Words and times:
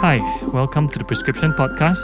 Hi, 0.00 0.16
welcome 0.54 0.88
to 0.88 0.98
the 0.98 1.04
Prescription 1.04 1.52
Podcast. 1.52 2.00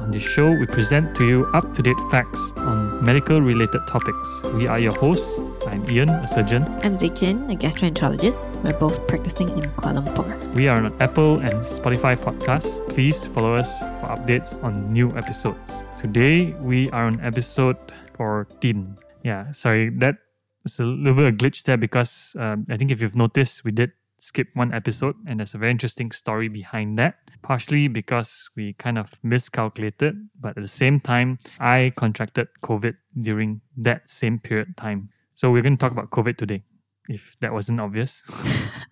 On 0.00 0.10
this 0.10 0.24
show, 0.24 0.50
we 0.50 0.66
present 0.66 1.14
to 1.14 1.24
you 1.24 1.46
up 1.54 1.72
to 1.74 1.80
date 1.80 1.96
facts 2.10 2.40
on 2.56 3.04
medical 3.04 3.40
related 3.40 3.86
topics. 3.86 4.42
We 4.54 4.66
are 4.66 4.80
your 4.80 4.94
hosts. 4.94 5.38
I'm 5.68 5.88
Ian, 5.88 6.10
a 6.10 6.26
surgeon. 6.26 6.64
I'm 6.82 6.96
Zijin, 6.96 7.46
a 7.52 7.54
gastroenterologist. 7.54 8.34
We're 8.64 8.76
both 8.76 9.06
practicing 9.06 9.48
in 9.50 9.62
Kuala 9.78 10.02
Lumpur. 10.04 10.26
We 10.54 10.66
are 10.66 10.82
on 10.82 10.92
Apple 11.00 11.38
and 11.38 11.54
Spotify 11.62 12.16
podcasts. 12.18 12.82
Please 12.88 13.24
follow 13.28 13.54
us 13.54 13.78
for 13.78 14.10
updates 14.10 14.50
on 14.64 14.92
new 14.92 15.16
episodes. 15.16 15.84
Today, 15.98 16.50
we 16.58 16.90
are 16.90 17.06
on 17.06 17.20
episode 17.20 17.78
14. 18.16 18.98
Yeah, 19.22 19.52
sorry, 19.52 19.90
that 20.02 20.16
is 20.64 20.80
a 20.80 20.84
little 20.84 21.14
bit 21.14 21.28
of 21.28 21.34
a 21.34 21.36
glitch 21.36 21.62
there 21.62 21.76
because 21.76 22.34
um, 22.40 22.66
I 22.68 22.76
think 22.76 22.90
if 22.90 23.00
you've 23.00 23.14
noticed, 23.14 23.64
we 23.64 23.70
did 23.70 23.92
skip 24.18 24.48
one 24.54 24.74
episode 24.74 25.14
and 25.28 25.38
there's 25.38 25.54
a 25.54 25.58
very 25.58 25.70
interesting 25.70 26.10
story 26.10 26.48
behind 26.48 26.98
that 26.98 27.16
partially 27.46 27.86
because 27.86 28.50
we 28.56 28.72
kind 28.72 28.98
of 28.98 29.14
miscalculated 29.22 30.16
but 30.40 30.56
at 30.58 30.62
the 30.62 30.74
same 30.82 30.98
time 30.98 31.38
i 31.60 31.92
contracted 31.94 32.48
covid 32.60 32.96
during 33.20 33.60
that 33.76 34.10
same 34.10 34.36
period 34.36 34.68
of 34.68 34.74
time 34.74 35.08
so 35.32 35.52
we're 35.52 35.62
going 35.62 35.76
to 35.76 35.80
talk 35.80 35.92
about 35.92 36.10
covid 36.10 36.36
today 36.36 36.64
if 37.08 37.36
that 37.38 37.52
wasn't 37.52 37.80
obvious 37.80 38.28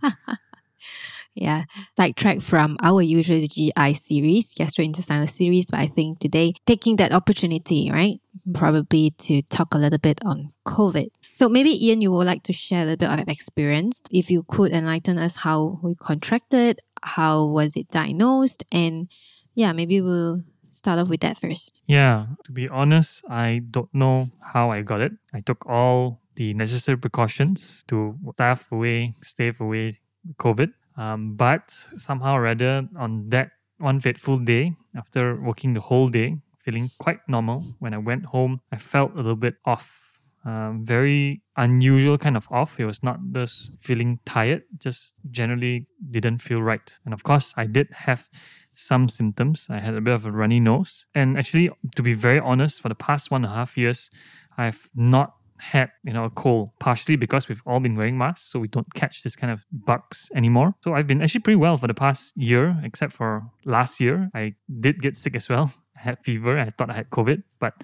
yeah, 1.34 1.64
sidetrack 1.96 2.40
from 2.40 2.76
our 2.82 3.02
usual 3.02 3.40
GI 3.40 3.94
series, 3.94 4.54
gastrointestinal 4.54 5.28
series, 5.28 5.66
but 5.66 5.80
I 5.80 5.88
think 5.88 6.20
today 6.20 6.52
taking 6.64 6.96
that 6.96 7.12
opportunity, 7.12 7.90
right, 7.90 8.20
probably 8.52 9.10
to 9.18 9.42
talk 9.42 9.74
a 9.74 9.78
little 9.78 9.98
bit 9.98 10.20
on 10.24 10.52
COVID. 10.64 11.08
So 11.34 11.48
maybe 11.48 11.74
Ian, 11.84 12.00
you 12.00 12.12
would 12.12 12.26
like 12.26 12.44
to 12.44 12.52
share 12.52 12.82
a 12.82 12.84
little 12.86 13.08
bit 13.08 13.20
of 13.20 13.28
experience. 13.28 14.00
If 14.08 14.30
you 14.30 14.44
could 14.46 14.70
enlighten 14.70 15.18
us 15.18 15.34
how 15.34 15.80
we 15.82 15.96
contracted, 15.96 16.78
how 17.02 17.46
was 17.46 17.74
it 17.74 17.90
diagnosed, 17.90 18.62
and 18.70 19.10
yeah, 19.56 19.72
maybe 19.72 20.00
we'll 20.00 20.42
start 20.70 21.00
off 21.00 21.08
with 21.08 21.20
that 21.22 21.36
first. 21.36 21.72
Yeah, 21.86 22.26
to 22.44 22.52
be 22.52 22.68
honest, 22.68 23.24
I 23.28 23.62
don't 23.68 23.92
know 23.92 24.28
how 24.54 24.70
I 24.70 24.82
got 24.82 25.00
it. 25.00 25.12
I 25.32 25.40
took 25.40 25.66
all 25.66 26.20
the 26.36 26.54
necessary 26.54 26.98
precautions 26.98 27.82
to 27.88 28.16
staff 28.34 28.70
away, 28.70 29.14
stay 29.22 29.50
away 29.58 29.98
COVID. 30.38 30.72
Um, 30.96 31.34
but 31.34 31.70
somehow 31.96 32.36
or 32.36 32.46
other, 32.46 32.86
on 32.96 33.28
that 33.30 33.50
one 33.78 33.98
fateful 33.98 34.38
day, 34.38 34.76
after 34.96 35.34
working 35.40 35.74
the 35.74 35.80
whole 35.80 36.08
day, 36.08 36.38
feeling 36.58 36.90
quite 36.98 37.18
normal, 37.28 37.64
when 37.80 37.92
I 37.92 37.98
went 37.98 38.26
home, 38.26 38.60
I 38.70 38.76
felt 38.76 39.14
a 39.14 39.16
little 39.16 39.34
bit 39.34 39.56
off 39.64 40.03
um, 40.44 40.84
very 40.84 41.42
unusual 41.56 42.18
kind 42.18 42.36
of 42.36 42.46
off. 42.50 42.78
It 42.78 42.84
was 42.84 43.02
not 43.02 43.18
just 43.32 43.72
feeling 43.80 44.20
tired, 44.26 44.62
just 44.78 45.14
generally 45.30 45.86
didn't 46.10 46.38
feel 46.38 46.62
right. 46.62 46.98
And 47.04 47.14
of 47.14 47.24
course, 47.24 47.54
I 47.56 47.66
did 47.66 47.88
have 47.92 48.28
some 48.72 49.08
symptoms. 49.08 49.68
I 49.70 49.78
had 49.78 49.94
a 49.94 50.00
bit 50.00 50.12
of 50.12 50.26
a 50.26 50.32
runny 50.32 50.60
nose. 50.60 51.06
And 51.14 51.38
actually, 51.38 51.70
to 51.96 52.02
be 52.02 52.14
very 52.14 52.40
honest, 52.40 52.80
for 52.80 52.88
the 52.88 52.94
past 52.94 53.30
one 53.30 53.44
and 53.44 53.52
a 53.52 53.56
half 53.56 53.78
years, 53.78 54.10
I've 54.58 54.90
not 54.94 55.34
had 55.58 55.90
you 56.02 56.12
know 56.12 56.24
a 56.24 56.30
cold 56.30 56.70
partially 56.78 57.16
because 57.16 57.48
we've 57.48 57.62
all 57.64 57.80
been 57.80 57.96
wearing 57.96 58.18
masks 58.18 58.50
so 58.50 58.58
we 58.58 58.68
don't 58.68 58.92
catch 58.94 59.22
this 59.22 59.36
kind 59.36 59.52
of 59.52 59.64
bugs 59.72 60.28
anymore 60.34 60.74
so 60.82 60.94
i've 60.94 61.06
been 61.06 61.22
actually 61.22 61.40
pretty 61.40 61.56
well 61.56 61.78
for 61.78 61.86
the 61.86 61.94
past 61.94 62.36
year 62.36 62.76
except 62.82 63.12
for 63.12 63.44
last 63.64 64.00
year 64.00 64.30
i 64.34 64.52
did 64.80 65.00
get 65.00 65.16
sick 65.16 65.34
as 65.34 65.48
well 65.48 65.72
i 65.96 66.02
had 66.02 66.18
fever 66.24 66.58
i 66.58 66.70
thought 66.70 66.90
i 66.90 66.94
had 66.94 67.08
covid 67.08 67.42
but 67.60 67.74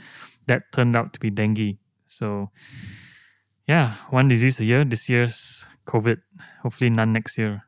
that 0.47 0.65
turned 0.73 0.97
out 0.97 1.13
to 1.13 1.21
be 1.21 1.31
dengue 1.31 1.79
so, 2.11 2.51
yeah, 3.69 3.95
one 4.11 4.27
disease 4.27 4.59
a 4.59 4.65
year. 4.65 4.85
This 4.85 5.09
year's 5.09 5.65
COVID. 5.87 6.19
Hopefully, 6.63 6.91
none 6.91 7.13
next 7.13 7.39
year. 7.39 7.63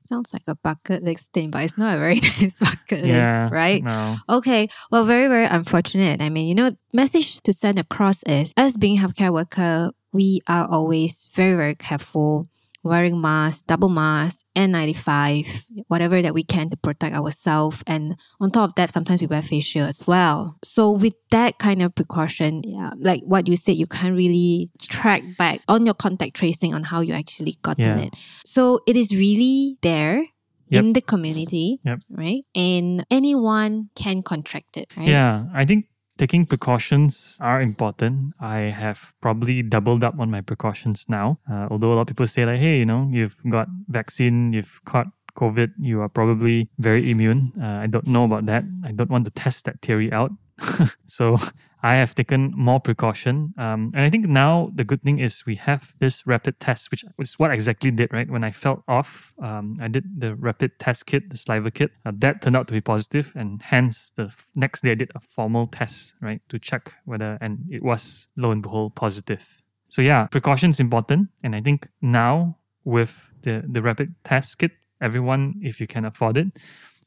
Sounds 0.00 0.32
like 0.32 0.42
a 0.48 0.54
bucket 0.54 1.02
list 1.02 1.32
thing, 1.32 1.50
but 1.50 1.62
it's 1.62 1.78
not 1.78 1.96
a 1.96 1.98
very 1.98 2.20
nice 2.20 2.58
bucket 2.58 3.04
yeah, 3.04 3.44
list, 3.44 3.52
right? 3.52 3.82
No. 3.82 4.16
Okay. 4.28 4.68
Well, 4.90 5.04
very, 5.04 5.28
very 5.28 5.46
unfortunate. 5.46 6.20
I 6.20 6.28
mean, 6.28 6.48
you 6.48 6.54
know, 6.54 6.76
message 6.92 7.40
to 7.42 7.52
send 7.52 7.78
across 7.78 8.22
is 8.24 8.52
as 8.56 8.76
being 8.76 8.98
healthcare 8.98 9.32
worker, 9.32 9.92
we 10.12 10.42
are 10.46 10.68
always 10.68 11.28
very, 11.32 11.56
very 11.56 11.74
careful 11.74 12.48
wearing 12.82 13.20
masks, 13.20 13.62
double 13.62 13.88
mask, 13.88 14.40
N95, 14.56 15.66
whatever 15.88 16.22
that 16.22 16.34
we 16.34 16.42
can 16.42 16.70
to 16.70 16.76
protect 16.76 17.14
ourselves. 17.14 17.82
And 17.86 18.16
on 18.40 18.50
top 18.50 18.70
of 18.70 18.74
that, 18.76 18.90
sometimes 18.90 19.20
we 19.20 19.26
wear 19.26 19.42
facial 19.42 19.82
as 19.82 20.06
well. 20.06 20.56
So 20.64 20.90
with 20.90 21.14
that 21.30 21.58
kind 21.58 21.82
of 21.82 21.94
precaution, 21.94 22.62
yeah, 22.64 22.90
like 22.98 23.22
what 23.24 23.48
you 23.48 23.56
said, 23.56 23.76
you 23.76 23.86
can't 23.86 24.14
really 24.16 24.70
track 24.80 25.22
back 25.38 25.60
on 25.68 25.84
your 25.84 25.94
contact 25.94 26.34
tracing 26.36 26.74
on 26.74 26.84
how 26.84 27.00
you 27.00 27.14
actually 27.14 27.56
gotten 27.62 27.84
Yeah. 27.84 28.04
it. 28.04 28.14
So 28.46 28.80
it 28.86 28.96
is 28.96 29.12
really 29.14 29.76
there. 29.82 30.24
Yep. 30.72 30.84
In 30.84 30.92
the 30.92 31.00
community, 31.00 31.80
Yep. 31.84 31.98
right? 32.10 32.44
And 32.54 33.04
anyone 33.10 33.90
can 33.96 34.22
contract 34.22 34.76
it, 34.76 34.96
right? 34.96 35.08
Yeah, 35.08 35.46
I 35.52 35.64
think 35.64 35.86
taking 36.20 36.44
precautions 36.44 37.38
are 37.40 37.62
important. 37.62 38.34
I 38.38 38.68
have 38.76 39.14
probably 39.22 39.62
doubled 39.62 40.04
up 40.04 40.20
on 40.20 40.30
my 40.30 40.42
precautions 40.42 41.06
now. 41.08 41.40
Uh, 41.50 41.66
although 41.70 41.94
a 41.94 41.96
lot 41.96 42.02
of 42.02 42.08
people 42.08 42.26
say 42.26 42.44
like, 42.44 42.60
hey, 42.60 42.76
you 42.76 42.84
know, 42.84 43.08
you've 43.10 43.40
got 43.48 43.68
vaccine, 43.88 44.52
you've 44.52 44.84
caught 44.84 45.06
COVID, 45.40 45.72
you 45.80 46.02
are 46.02 46.10
probably 46.10 46.68
very 46.78 47.10
immune. 47.10 47.52
Uh, 47.56 47.84
I 47.84 47.86
don't 47.86 48.06
know 48.06 48.24
about 48.24 48.44
that. 48.52 48.64
I 48.84 48.92
don't 48.92 49.08
want 49.08 49.24
to 49.24 49.30
test 49.30 49.64
that 49.64 49.80
theory 49.80 50.12
out. 50.12 50.30
so 51.06 51.38
I 51.82 51.94
have 51.96 52.14
taken 52.14 52.52
more 52.54 52.80
precaution. 52.80 53.54
Um, 53.56 53.92
and 53.94 54.04
I 54.04 54.10
think 54.10 54.26
now 54.26 54.70
the 54.74 54.84
good 54.84 55.02
thing 55.02 55.18
is 55.18 55.46
we 55.46 55.56
have 55.56 55.94
this 55.98 56.26
rapid 56.26 56.60
test, 56.60 56.90
which 56.90 57.04
is 57.18 57.38
what 57.38 57.50
I 57.50 57.54
exactly 57.54 57.90
did, 57.90 58.12
right? 58.12 58.28
When 58.30 58.44
I 58.44 58.50
felt 58.50 58.82
off, 58.86 59.34
um, 59.42 59.76
I 59.80 59.88
did 59.88 60.20
the 60.20 60.34
rapid 60.34 60.78
test 60.78 61.06
kit, 61.06 61.30
the 61.30 61.36
saliva 61.36 61.70
kit. 61.70 61.90
Uh, 62.04 62.12
that 62.16 62.42
turned 62.42 62.56
out 62.56 62.68
to 62.68 62.74
be 62.74 62.80
positive, 62.80 63.32
and 63.34 63.62
hence 63.62 64.10
the 64.16 64.24
f- 64.24 64.46
next 64.54 64.82
day 64.82 64.92
I 64.92 64.94
did 64.94 65.10
a 65.14 65.20
formal 65.20 65.66
test, 65.66 66.14
right, 66.20 66.42
to 66.48 66.58
check 66.58 66.94
whether, 67.04 67.38
and 67.40 67.64
it 67.70 67.82
was 67.82 68.28
lo 68.36 68.50
and 68.50 68.62
behold 68.62 68.94
positive. 68.94 69.62
So 69.88 70.02
yeah, 70.02 70.26
precautions 70.26 70.80
important, 70.80 71.28
and 71.42 71.56
I 71.56 71.60
think 71.60 71.88
now 72.00 72.58
with 72.84 73.32
the 73.42 73.64
the 73.66 73.82
rapid 73.82 74.14
test 74.22 74.58
kit, 74.58 74.72
everyone, 75.00 75.54
if 75.62 75.80
you 75.80 75.86
can 75.86 76.04
afford 76.04 76.36
it, 76.36 76.48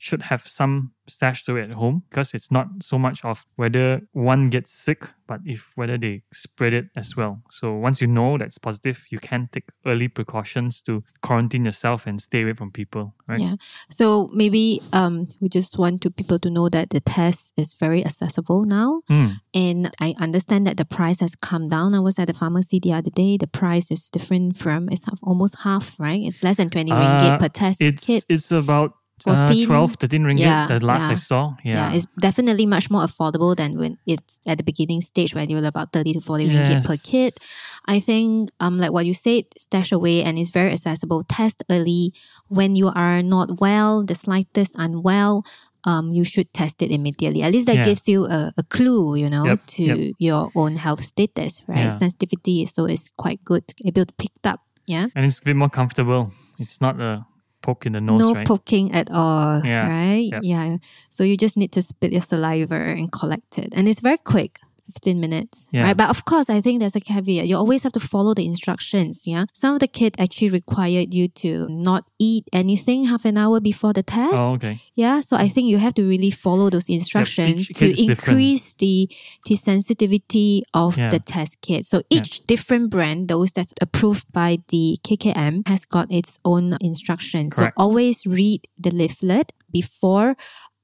should 0.04 0.24
have 0.24 0.44
some 0.46 0.92
stashed 1.08 1.48
away 1.50 1.62
at 1.64 1.72
home 1.72 2.04
because 2.10 2.34
it's 2.34 2.52
not 2.52 2.68
so 2.82 2.98
much 3.00 3.24
of 3.24 3.46
whether 3.56 4.02
one 4.12 4.50
gets 4.50 4.74
sick, 4.74 5.02
but 5.28 5.40
if 5.46 5.72
whether 5.76 5.98
they 5.98 6.24
spread 6.34 6.74
it 6.74 6.86
as 6.96 7.16
well. 7.16 7.42
So 7.50 7.74
once 7.74 8.02
you 8.02 8.08
know 8.08 8.38
that's 8.38 8.58
positive, 8.58 9.06
you 9.10 9.20
can 9.20 9.48
take 9.54 9.64
early 9.86 10.10
precautions 10.10 10.82
to 10.84 11.04
quarantine 11.22 11.64
yourself 11.64 12.06
and 12.08 12.22
stay 12.22 12.42
away 12.44 12.54
from 12.54 12.70
people. 12.72 13.16
Right? 13.30 13.40
Yeah. 13.40 13.56
So 13.90 14.30
maybe 14.34 14.82
um 14.92 15.28
we 15.40 15.48
just 15.48 15.78
want 15.78 16.02
to 16.02 16.12
people 16.12 16.40
to 16.40 16.50
know 16.50 16.68
that 16.70 16.90
the 16.90 17.00
test 17.00 17.54
is 17.56 17.74
very 17.76 18.04
accessible 18.06 18.66
now. 18.66 19.04
Mm. 19.10 19.32
And 19.54 19.92
I 20.02 20.16
understand 20.20 20.68
that 20.68 20.76
the 20.76 20.86
price 20.86 21.20
has 21.22 21.34
come 21.36 21.70
down. 21.70 21.96
I 21.96 22.00
was 22.00 22.20
at 22.20 22.28
the 22.28 22.34
pharmacy 22.34 22.80
the 22.80 22.92
other 22.92 23.12
day. 23.12 23.38
The 23.38 23.48
price 23.48 23.90
is 23.90 24.10
different 24.10 24.58
from 24.58 24.90
it's 24.92 25.06
almost 25.22 25.56
half, 25.64 25.96
right? 25.98 26.20
It's 26.28 26.44
less 26.44 26.58
than 26.58 26.70
20 26.70 26.92
Uh, 26.92 27.00
ringgit 27.00 27.40
per 27.40 27.48
test 27.50 27.80
It's 27.82 28.06
kit. 28.08 28.26
it's 28.28 28.52
about 28.52 28.92
uh, 29.28 29.48
14? 29.48 29.66
12, 29.68 29.96
13 29.96 30.24
ringgit. 30.24 30.40
Yeah, 30.40 30.68
the 30.68 30.86
last 30.86 31.04
I 31.04 31.10
yeah. 31.10 31.16
saw. 31.16 31.56
Yeah. 31.64 31.94
it's 31.94 32.06
definitely 32.20 32.66
much 32.66 32.90
more 32.90 33.02
affordable 33.02 33.56
than 33.56 33.78
when 33.78 33.98
it's 34.06 34.40
at 34.48 34.58
the 34.58 34.64
beginning 34.64 35.02
stage 35.02 35.34
where 35.36 35.46
you 35.46 35.56
were 35.58 35.68
about 35.68 35.92
30 35.94 36.14
to 36.14 36.22
40 36.22 36.48
ringgit 36.48 36.86
per 36.86 36.94
Yes. 36.94 37.02
kit. 37.06 37.34
I 37.86 38.00
think 38.00 38.50
um 38.60 38.80
like 38.80 38.92
what 38.92 39.06
you 39.06 39.14
said, 39.14 39.44
stash 39.58 39.92
away 39.92 40.24
and 40.24 40.38
it's 40.40 40.52
very 40.52 40.72
accessible. 40.72 41.24
Test 41.24 41.64
early 41.70 42.14
when 42.48 42.76
you 42.76 42.88
are 42.94 43.22
not 43.24 43.60
well, 43.60 44.04
the 44.04 44.16
slightest 44.16 44.76
unwell. 44.78 45.44
Um, 45.86 46.14
you 46.14 46.24
should 46.24 46.48
test 46.54 46.82
it 46.82 46.92
immediately. 46.92 47.44
At 47.44 47.52
least 47.52 47.68
that 47.68 47.76
Yeah. 47.76 47.84
gives 47.84 48.08
you 48.08 48.24
a, 48.24 48.54
a 48.58 48.64
clue, 48.64 49.16
you 49.20 49.30
know, 49.30 49.44
Yep, 49.44 49.60
to 49.76 49.84
yep. 49.84 50.16
your 50.18 50.50
own 50.56 50.78
health 50.78 51.04
status, 51.04 51.62
right? 51.68 51.92
Yeah. 51.92 52.00
Sensitivity, 52.00 52.66
so 52.66 52.86
it's 52.86 53.10
quite 53.18 53.44
good, 53.44 53.66
able 53.84 54.06
to 54.06 54.14
pick 54.14 54.32
it 54.36 54.48
up. 54.48 54.62
Yeah. 54.88 55.08
and 55.16 55.26
it's 55.26 55.40
a 55.40 55.44
bit 55.44 55.56
more 55.58 55.68
comfortable. 55.70 56.32
It's 56.58 56.80
not 56.80 57.00
a 57.02 57.26
poke 57.64 57.88
in 57.88 57.94
the 57.94 58.02
nose, 58.02 58.20
no 58.22 58.34
right? 58.36 58.46
poking 58.46 58.92
at 58.94 59.10
all, 59.10 59.66
Yeah, 59.66 59.88
right? 59.90 60.30
yep. 60.32 60.42
Yeah. 60.44 60.78
So 61.10 61.24
you 61.24 61.36
just 61.36 61.58
need 61.58 61.72
to 61.72 61.82
spit 61.82 62.12
your 62.12 62.22
saliva 62.22 62.76
and 62.76 63.12
collect 63.12 63.58
it. 63.58 63.74
And 63.74 63.88
it's 63.90 64.02
very 64.02 64.18
quick. 64.20 64.60
15 64.86 65.20
minutes, 65.20 65.68
Yeah. 65.72 65.84
right? 65.84 65.98
But 65.98 66.10
of 66.10 66.26
course, 66.26 66.50
I 66.50 66.60
think 66.62 66.80
there's 66.80 66.96
a 66.96 67.00
caveat. 67.00 67.48
You 67.48 67.56
always 67.58 67.84
have 67.84 67.94
to 67.94 68.00
follow 68.00 68.34
the 68.34 68.46
instructions, 68.46 69.26
yeah? 69.26 69.46
Some 69.54 69.74
of 69.76 69.80
the 69.80 69.88
kit 69.88 70.16
actually 70.20 70.50
required 70.50 71.14
you 71.14 71.28
to 71.44 71.68
not 71.70 72.06
eat 72.20 72.46
anything 72.52 73.06
half 73.06 73.26
an 73.26 73.38
hour 73.38 73.60
before 73.60 73.94
the 73.94 74.04
test. 74.04 74.36
Oh, 74.38 74.54
okay. 74.54 74.80
Yeah, 74.96 75.22
so 75.22 75.36
I 75.38 75.48
think 75.48 75.68
you 75.68 75.78
have 75.78 75.94
to 75.96 76.04
really 76.08 76.32
follow 76.32 76.70
those 76.70 76.90
instructions 76.90 77.62
each 77.70 77.78
to 77.80 77.94
different. 77.94 78.10
increase 78.10 78.74
the 78.76 79.10
the 79.46 79.56
sensitivity 79.56 80.64
of 80.74 80.98
Yeah. 80.98 81.10
the 81.10 81.20
test 81.20 81.62
kit. 81.62 81.86
So 81.86 82.02
Yeah. 82.10 82.18
each 82.20 82.42
different 82.48 82.90
brand, 82.90 83.28
those 83.28 83.52
that's 83.54 83.74
approved 83.82 84.26
by 84.32 84.58
the 84.70 84.98
KKM, 85.04 85.64
has 85.68 85.86
got 85.86 86.12
its 86.12 86.40
own 86.44 86.78
instructions. 86.82 87.54
Correct. 87.54 87.74
So 87.78 87.84
always 87.84 88.26
read 88.26 88.68
the 88.78 88.92
leaflet 88.92 89.52
before 89.74 90.36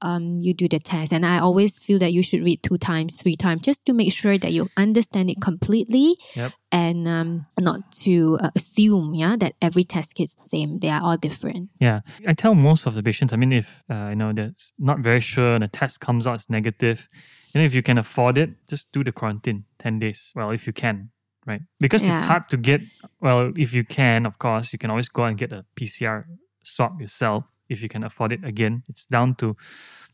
um, 0.02 0.40
you 0.40 0.54
do 0.54 0.68
the 0.68 0.78
test. 0.78 1.12
And 1.12 1.24
I 1.24 1.38
always 1.38 1.78
feel 1.78 1.98
that 1.98 2.12
you 2.12 2.22
should 2.22 2.42
read 2.42 2.62
two 2.62 2.78
times, 2.78 3.16
three 3.16 3.36
times, 3.36 3.62
just 3.62 3.84
to 3.86 3.92
make 3.92 4.12
sure 4.12 4.38
that 4.38 4.52
you 4.52 4.68
understand 4.76 5.30
it 5.30 5.40
completely 5.40 6.16
Yep. 6.34 6.52
and 6.72 7.08
um, 7.08 7.46
not 7.58 7.92
to 8.04 8.38
uh, 8.40 8.50
assume, 8.56 9.14
yeah, 9.14 9.36
that 9.36 9.54
every 9.60 9.84
test 9.84 10.18
is 10.18 10.34
the 10.36 10.44
same. 10.44 10.78
They 10.78 10.88
are 10.88 11.02
all 11.02 11.16
different. 11.16 11.70
Yeah, 11.78 12.00
I 12.26 12.34
tell 12.34 12.54
most 12.54 12.86
of 12.86 12.94
the 12.94 13.02
patients. 13.02 13.32
I 13.32 13.36
mean, 13.36 13.52
if 13.52 13.82
uh, 13.90 14.08
you 14.10 14.16
know 14.16 14.32
they're 14.32 14.54
not 14.78 15.00
very 15.00 15.20
sure 15.20 15.54
and 15.54 15.62
the 15.62 15.68
test 15.68 16.00
comes 16.00 16.26
out 16.26 16.36
as 16.36 16.50
negative, 16.50 17.08
you 17.52 17.60
know, 17.60 17.64
if 17.64 17.74
you 17.74 17.82
can 17.82 17.98
afford 17.98 18.38
it, 18.38 18.50
just 18.68 18.92
do 18.92 19.04
the 19.04 19.12
quarantine 19.12 19.64
ten 19.78 19.98
days. 19.98 20.32
Well, 20.34 20.50
if 20.50 20.66
you 20.66 20.72
can, 20.72 21.10
right? 21.46 21.62
Because 21.78 22.06
it's 22.06 22.22
hard 22.22 22.48
to 22.48 22.56
get. 22.56 22.80
Well, 23.20 23.52
if 23.56 23.74
you 23.74 23.84
can, 23.84 24.24
of 24.24 24.38
course, 24.38 24.72
you 24.72 24.78
can 24.78 24.90
always 24.90 25.08
go 25.08 25.24
and 25.24 25.36
get 25.36 25.52
a 25.52 25.64
PCR 25.76 26.24
swab 26.62 27.00
yourself 27.00 27.56
if 27.68 27.82
you 27.82 27.88
can 27.88 28.04
afford 28.04 28.32
it. 28.32 28.44
Again, 28.44 28.82
it's 28.88 29.06
down 29.06 29.34
to. 29.36 29.56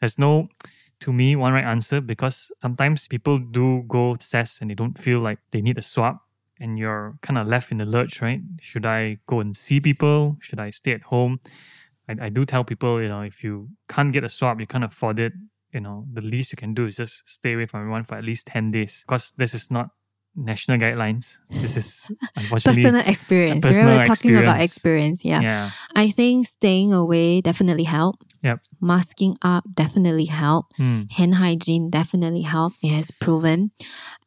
There's 0.01 0.19
no. 0.19 0.49
To 1.01 1.13
me, 1.13 1.37
one 1.37 1.53
right 1.53 1.65
answer 1.65 2.01
because 2.01 2.51
sometimes 2.59 3.07
people 3.07 3.37
do 3.39 3.85
go 3.87 4.17
test 4.17 4.63
and 4.63 4.71
they 4.71 4.75
don't 4.75 4.97
feel 4.97 5.21
like 5.21 5.39
they 5.51 5.61
need 5.61 5.77
a 5.77 5.83
swab 5.83 6.17
and 6.59 6.79
you're 6.79 7.19
kind 7.21 7.39
of 7.39 7.47
left 7.47 7.71
in 7.71 7.79
the 7.79 7.85
lurch, 7.85 8.23
right? 8.23 8.41
Should 8.63 8.87
I 8.87 9.19
go 9.27 9.41
and 9.41 9.55
see 9.55 9.79
people? 9.79 10.39
Should 10.41 10.59
I 10.59 10.71
stay 10.71 10.93
at 10.93 11.03
home? 11.03 11.41
I, 12.09 12.17
I 12.23 12.29
do 12.31 12.47
tell 12.47 12.65
people, 12.65 13.03
you 13.03 13.09
know, 13.09 13.21
if 13.21 13.45
you 13.45 13.69
can't 13.91 14.11
get 14.11 14.25
a 14.25 14.31
swab, 14.31 14.59
you 14.59 14.67
can't 14.67 14.85
afford 14.85 15.19
it, 15.19 15.35
you 15.73 15.81
know, 15.81 16.07
the 16.13 16.23
least 16.23 16.53
you 16.53 16.57
can 16.57 16.73
do 16.73 16.87
is 16.87 16.97
just 16.97 17.23
stay 17.27 17.53
away 17.53 17.67
from 17.67 17.81
everyone 17.81 18.05
for 18.05 18.17
at 18.17 18.25
least 18.25 18.47
10 18.47 18.71
days 18.71 19.05
because 19.07 19.33
this 19.37 19.53
is 19.53 19.71
not 19.71 19.91
national 20.37 20.79
guidelines. 20.79 21.39
This 21.51 21.77
is 21.77 22.11
unfortunately 22.37 22.85
Personal 22.85 23.09
experience. 23.09 23.61
personal? 23.65 23.97
We're 23.97 24.05
talking 24.05 24.37
about 24.37 24.61
experience. 24.61 25.21
experience. 25.21 25.25
Yeah. 25.25 25.41
yeah. 25.41 25.71
I 25.95 26.11
think 26.11 26.47
staying 26.47 26.93
away 26.93 27.41
definitely 27.41 27.85
help. 27.85 28.17
Yep. 28.43 28.61
Masking 28.81 29.37
up 29.43 29.65
definitely 29.73 30.27
help. 30.27 30.67
Hmm. 30.77 31.03
Hand 31.11 31.37
hygiene 31.37 31.91
definitely 31.91 32.43
help. 32.43 32.75
It 32.83 32.91
has 32.91 33.11
proven. 33.11 33.71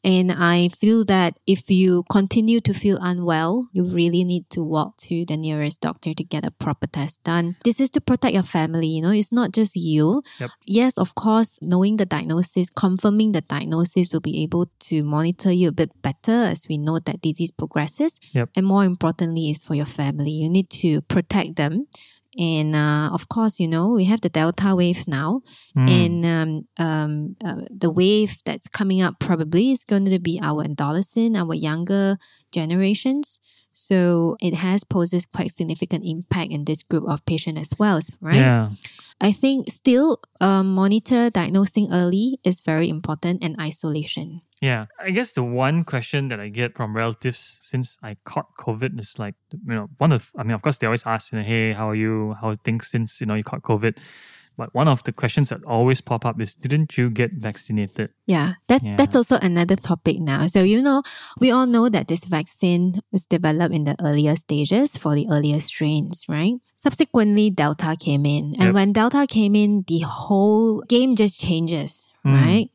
And 0.04 0.32
I 0.32 0.70
feel 0.70 1.04
that 1.06 1.38
if 1.46 1.70
you 1.70 2.04
continue 2.10 2.62
to 2.62 2.74
feel 2.74 2.98
unwell, 3.02 3.68
you 3.74 3.84
really 3.84 4.24
need 4.24 4.50
to 4.52 4.64
walk 4.64 4.96
to 5.12 5.26
the 5.26 5.36
nearest 5.36 5.82
doctor 5.82 6.14
to 6.14 6.24
get 6.24 6.46
a 6.46 6.52
proper 6.52 6.88
test 6.88 7.22
done. 7.24 7.58
This 7.66 7.82
is 7.82 7.90
to 7.92 8.02
protect 8.02 8.34
your 8.34 8.44
family, 8.44 8.88
you 8.88 9.02
know, 9.02 9.12
it's 9.12 9.34
not 9.34 9.52
just 9.52 9.76
you. 9.76 10.24
Yep. 10.40 10.52
Yes, 10.66 10.98
of 10.98 11.16
course, 11.16 11.60
knowing 11.62 11.98
the 11.98 12.06
diagnosis, 12.06 12.70
confirming 12.70 13.34
the 13.34 13.42
diagnosis 13.42 14.08
will 14.14 14.22
be 14.22 14.42
able 14.42 14.70
to 14.88 15.04
monitor 15.04 15.52
you 15.52 15.68
a 15.68 15.74
bit 15.74 15.92
better 16.02 16.32
as 16.32 16.66
we 16.70 16.78
know 16.78 17.00
that 17.00 17.22
disease 17.22 17.52
progresses. 17.52 18.20
Yep. 18.32 18.52
And 18.56 18.66
more 18.66 18.86
importantly, 18.86 19.50
is 19.50 19.64
for 19.64 19.76
your 19.76 19.86
family. 19.86 20.32
You 20.32 20.50
need 20.50 20.70
to 20.82 21.02
protect 21.02 21.58
them. 21.58 21.88
And 22.38 22.76
uh, 22.76 23.10
of 23.12 23.28
course, 23.28 23.60
you 23.60 23.68
know, 23.68 23.90
we 23.90 24.06
have 24.06 24.22
the 24.22 24.30
Delta 24.30 24.76
wave 24.76 25.08
now. 25.08 25.42
Hmm. 25.74 25.90
And 25.90 26.26
um, 26.26 26.68
um, 26.78 27.36
uh, 27.44 27.62
the 27.72 27.90
wave 27.90 28.38
that's 28.46 28.68
coming 28.68 29.02
up 29.02 29.20
probably 29.20 29.72
is 29.72 29.84
going 29.84 30.06
to 30.06 30.20
be 30.20 30.40
our 30.42 30.64
adolescent, 30.64 31.36
our 31.36 31.56
younger 31.56 32.18
generations. 32.52 33.40
So 33.72 34.36
it 34.42 34.54
has 34.54 34.84
poses 34.84 35.26
quite 35.26 35.52
significant 35.52 36.04
impact 36.06 36.52
in 36.52 36.66
this 36.66 36.84
group 36.84 37.08
of 37.08 37.26
patients 37.26 37.62
as 37.62 37.80
well, 37.80 38.00
right? 38.22 38.36
Yeah. 38.36 38.70
I 39.22 39.32
think 39.32 39.70
still 39.70 40.20
um, 40.40 40.74
monitor 40.76 41.30
diagnosing 41.30 41.92
early 41.92 42.40
is 42.44 42.62
very 42.62 42.90
important 42.90 43.44
and 43.44 43.60
isolation. 43.60 44.42
Yeah, 44.62 44.88
I 45.00 45.12
guess 45.12 45.32
the 45.32 45.44
one 45.44 45.86
question 45.86 46.28
that 46.30 46.40
I 46.42 46.50
get 46.50 46.76
from 46.76 46.94
relatives 46.96 47.58
since 47.62 47.98
I 48.04 48.18
caught 48.26 48.48
COVID 48.60 49.00
is 49.00 49.18
like, 49.18 49.36
you 49.54 49.74
know, 49.74 49.90
one 50.00 50.12
of, 50.12 50.32
I 50.38 50.44
mean, 50.44 50.52
of 50.52 50.62
course, 50.62 50.78
they 50.80 50.88
always 50.88 51.06
ask, 51.06 51.32
you 51.32 51.38
know, 51.38 51.46
hey, 51.46 51.72
how 51.72 51.90
are 51.90 51.96
you? 51.96 52.36
How 52.42 52.50
are 52.50 52.56
things 52.58 52.88
since, 52.88 53.22
you 53.22 53.28
know, 53.28 53.36
you 53.36 53.44
caught 53.44 53.62
COVID? 53.62 53.96
But 54.60 54.76
one 54.76 54.90
of 54.92 55.00
the 55.08 55.14
questions 55.16 55.56
that 55.56 55.64
always 55.64 56.02
pop 56.04 56.26
up 56.28 56.36
is, 56.42 56.54
didn't 56.60 56.98
you 57.00 57.08
get 57.10 57.32
vaccinated? 57.40 58.12
Yeah, 58.28 58.60
that's 58.68 58.84
Yeah. 58.84 59.00
that's 59.00 59.16
also 59.16 59.40
another 59.42 59.78
topic 59.80 60.20
now. 60.20 60.48
So 60.52 60.68
you 60.68 60.84
know, 60.84 61.00
we 61.40 61.48
all 61.50 61.64
know 61.66 61.88
that 61.88 62.12
this 62.12 62.28
vaccine 62.28 63.00
is 63.16 63.24
developed 63.26 63.72
in 63.74 63.86
the 63.88 63.96
earlier 64.04 64.36
stages 64.36 64.98
for 65.00 65.16
the 65.16 65.32
earlier 65.32 65.64
strains, 65.64 66.28
right? 66.28 66.60
Subsequently, 66.76 67.48
Delta 67.56 67.96
came 67.96 68.26
in, 68.28 68.52
and 68.60 68.70
Yep. 68.70 68.74
when 68.76 68.90
Delta 68.92 69.24
came 69.32 69.56
in, 69.56 69.88
the 69.88 70.00
whole 70.04 70.84
game 70.92 71.16
just 71.16 71.40
changes, 71.40 72.12
Mm. 72.28 72.36
right? 72.36 72.68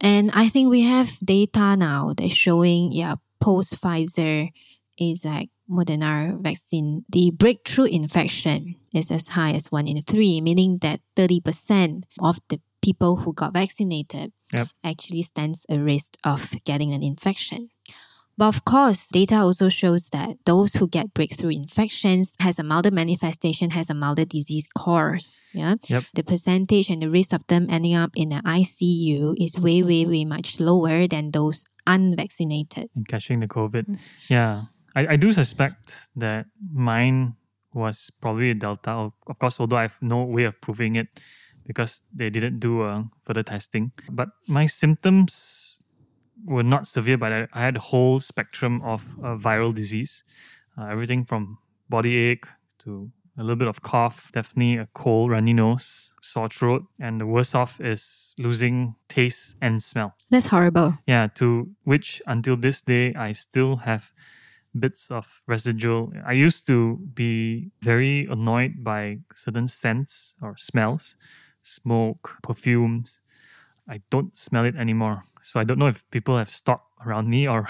And 0.00 0.30
I 0.32 0.48
think 0.48 0.72
we 0.72 0.80
have 0.88 1.12
data 1.20 1.76
now 1.76 2.14
that's 2.16 2.32
showing, 2.32 2.88
yeah, 2.92 3.16
post 3.36 3.76
Pfizer, 3.76 4.48
AZAC, 4.96 5.52
Moderna 5.70 6.40
vaccine, 6.40 7.04
the 7.08 7.30
breakthrough 7.30 7.84
infection 7.86 8.76
is 8.94 9.10
as 9.10 9.28
high 9.28 9.52
as 9.52 9.70
one 9.70 9.86
in 9.86 10.02
three, 10.02 10.40
meaning 10.40 10.78
that 10.82 11.00
30% 11.16 12.04
of 12.20 12.38
the 12.48 12.60
people 12.82 13.16
who 13.16 13.32
got 13.32 13.52
vaccinated 13.52 14.32
Yep. 14.52 14.68
actually 14.82 15.22
stands 15.22 15.66
a 15.68 15.78
risk 15.78 16.16
of 16.24 16.54
getting 16.64 16.92
an 16.94 17.02
infection. 17.02 17.68
But 18.38 18.54
of 18.54 18.64
course, 18.64 19.08
data 19.10 19.34
also 19.34 19.68
shows 19.68 20.10
that 20.10 20.38
those 20.46 20.74
who 20.74 20.86
get 20.88 21.12
breakthrough 21.12 21.50
infections 21.50 22.36
has 22.38 22.56
a 22.58 22.62
milder 22.62 22.92
manifestation, 22.92 23.70
has 23.70 23.90
a 23.90 23.94
milder 23.94 24.24
disease 24.24 24.68
course. 24.68 25.40
Yeah. 25.52 25.74
Yep. 25.88 26.04
The 26.14 26.22
percentage 26.22 26.88
and 26.88 27.02
the 27.02 27.10
risk 27.10 27.32
of 27.34 27.44
them 27.48 27.66
ending 27.68 27.94
up 27.96 28.12
in 28.14 28.32
an 28.32 28.42
ICU 28.46 29.34
is 29.42 29.58
way, 29.58 29.82
way, 29.82 30.06
way 30.06 30.24
much 30.24 30.60
lower 30.60 31.08
than 31.08 31.32
those 31.32 31.66
unvaccinated. 31.84 32.88
and 32.94 33.06
catching 33.08 33.40
the 33.40 33.48
COVID. 33.48 33.86
Mm. 33.86 33.98
Yeah, 34.30 34.64
I, 34.98 35.12
I 35.12 35.16
do 35.16 35.32
suspect 35.32 35.94
that 36.16 36.46
mine 36.72 37.36
was 37.72 38.10
probably 38.20 38.50
a 38.50 38.54
Delta. 38.54 38.90
Of- 38.90 39.38
course, 39.38 39.60
although 39.60 39.76
I 39.76 39.82
have 39.82 39.98
no 40.00 40.24
way 40.24 40.44
of 40.44 40.60
proving 40.60 40.96
it 40.96 41.08
because 41.66 42.02
they 42.12 42.30
didn't 42.30 42.58
do 42.58 42.82
uh, 42.82 43.04
further 43.22 43.44
testing. 43.44 43.92
But 44.10 44.28
my 44.48 44.66
symptoms 44.66 45.78
were 46.44 46.64
not 46.64 46.86
severe, 46.86 47.18
but 47.18 47.32
I, 47.32 47.48
I 47.52 47.60
had 47.60 47.76
a 47.76 47.80
whole 47.80 48.18
spectrum 48.18 48.82
of 48.82 49.14
uh, 49.22 49.36
viral 49.36 49.72
disease. 49.74 50.24
Uh, 50.76 50.86
everything 50.86 51.24
from 51.24 51.58
body 51.88 52.16
ache 52.16 52.46
to 52.80 53.10
a 53.36 53.42
little 53.42 53.56
bit 53.56 53.68
of 53.68 53.82
cough, 53.82 54.32
definitely 54.32 54.78
a 54.78 54.88
cold, 54.94 55.30
runny 55.30 55.52
nose, 55.52 56.12
sore 56.20 56.48
throat, 56.48 56.82
and 57.00 57.20
the 57.20 57.26
worst 57.26 57.54
off 57.54 57.80
is 57.80 58.34
losing 58.38 58.96
taste 59.08 59.56
and 59.60 59.80
smell. 59.80 60.16
That's 60.30 60.48
horrible. 60.48 60.98
Yeah, 61.06 61.28
to 61.36 61.70
which 61.84 62.20
until 62.26 62.56
this 62.56 62.82
day 62.82 63.14
I 63.14 63.30
still 63.32 63.76
have 63.76 64.12
bits 64.78 65.10
of 65.10 65.42
residual. 65.46 66.12
I 66.26 66.32
used 66.32 66.66
to 66.66 66.98
be 67.14 67.70
very 67.80 68.26
annoyed 68.30 68.82
by 68.84 69.18
certain 69.34 69.68
scents 69.68 70.34
or 70.42 70.56
smells, 70.56 71.16
smoke, 71.62 72.36
perfumes. 72.42 73.20
I 73.88 74.00
don't 74.10 74.36
smell 74.36 74.64
it 74.64 74.76
anymore. 74.76 75.24
So 75.42 75.60
I 75.60 75.64
don't 75.64 75.78
know 75.78 75.86
if 75.86 76.08
people 76.10 76.36
have 76.36 76.50
stopped 76.50 76.86
around 77.06 77.28
me 77.28 77.48
or, 77.52 77.66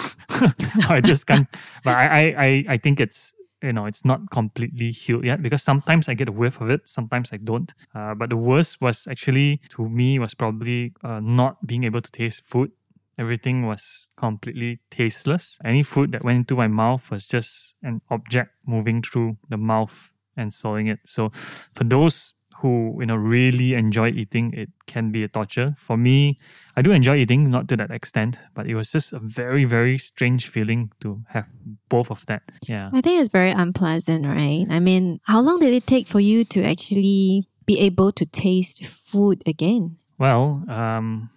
I 0.88 1.00
just 1.00 1.26
can't. 1.26 1.48
But 1.84 1.94
I, 1.94 2.06
I, 2.06 2.44
I, 2.44 2.64
I 2.70 2.76
think 2.76 3.00
it's 3.00 3.34
you 3.62 3.72
know 3.72 3.86
it's 3.86 4.05
not 4.05 4.31
completely 4.31 4.93
healed 4.93 5.24
yet 5.24 5.43
because 5.43 5.62
sometimes 5.62 6.08
I 6.08 6.14
get 6.14 6.28
a 6.28 6.32
whiff 6.32 6.60
of 6.60 6.70
it, 6.70 6.82
sometimes 6.84 7.32
I 7.32 7.38
don't. 7.38 7.72
Uh, 7.94 8.14
but 8.14 8.31
the 8.31 8.36
worst 8.36 8.81
was 8.81 9.06
actually 9.06 9.60
to 9.70 9.88
me 9.88 10.19
was 10.19 10.34
probably 10.34 10.93
uh, 11.02 11.20
not 11.20 11.67
being 11.67 11.84
able 11.84 12.00
to 12.00 12.10
taste 12.10 12.44
food. 12.44 12.70
Everything 13.19 13.67
was 13.67 14.10
completely 14.17 14.81
tasteless. 14.91 15.58
Any 15.65 15.82
food 15.82 16.13
that 16.13 16.25
went 16.25 16.39
into 16.39 16.55
my 16.55 16.69
mouth 16.69 17.10
was 17.10 17.27
just 17.27 17.75
an 17.82 18.01
object 18.10 18.53
moving 18.65 19.03
through 19.03 19.39
the 19.48 19.56
mouth 19.56 20.13
and 20.37 20.55
swallowing 20.55 20.87
it. 20.87 21.01
So 21.05 21.31
for 21.31 21.84
those 21.84 22.34
who 22.60 22.96
you 23.01 23.06
know 23.06 23.17
really 23.17 23.75
enjoy 23.75 24.10
eating, 24.10 24.53
it 24.53 24.70
can 24.87 25.10
be 25.10 25.22
a 25.25 25.29
torture. 25.29 25.75
For 25.77 25.96
me, 25.96 26.39
I 26.77 26.82
do 26.82 26.93
enjoy 26.93 27.17
eating, 27.17 27.51
not 27.51 27.69
to 27.69 27.77
that 27.77 27.91
extent, 27.91 28.39
but 28.55 28.67
it 28.67 28.75
was 28.75 28.93
just 28.93 29.13
a 29.13 29.19
very, 29.19 29.65
very 29.65 29.98
strange 29.98 30.46
feeling 30.48 30.91
to 31.01 31.22
have 31.29 31.46
both 31.89 32.10
of 32.10 32.27
that. 32.27 32.43
Yeah. 32.67 32.91
I 32.93 33.01
think 33.01 33.20
it's 33.20 33.31
very 33.31 33.51
unpleasant, 33.51 34.27
right? 34.27 34.67
I 34.69 34.81
mean, 34.81 35.20
how 35.25 35.41
long 35.41 35.60
did 35.60 35.72
it 35.72 35.87
take 35.87 36.06
for 36.06 36.20
you 36.20 36.44
to 36.46 36.63
actually 36.63 37.48
be 37.67 37.79
able 37.81 38.13
to 38.13 38.27
taste 38.27 38.87
food 38.87 39.43
again? 39.46 39.98
Well, 40.19 40.65
um, 40.69 41.31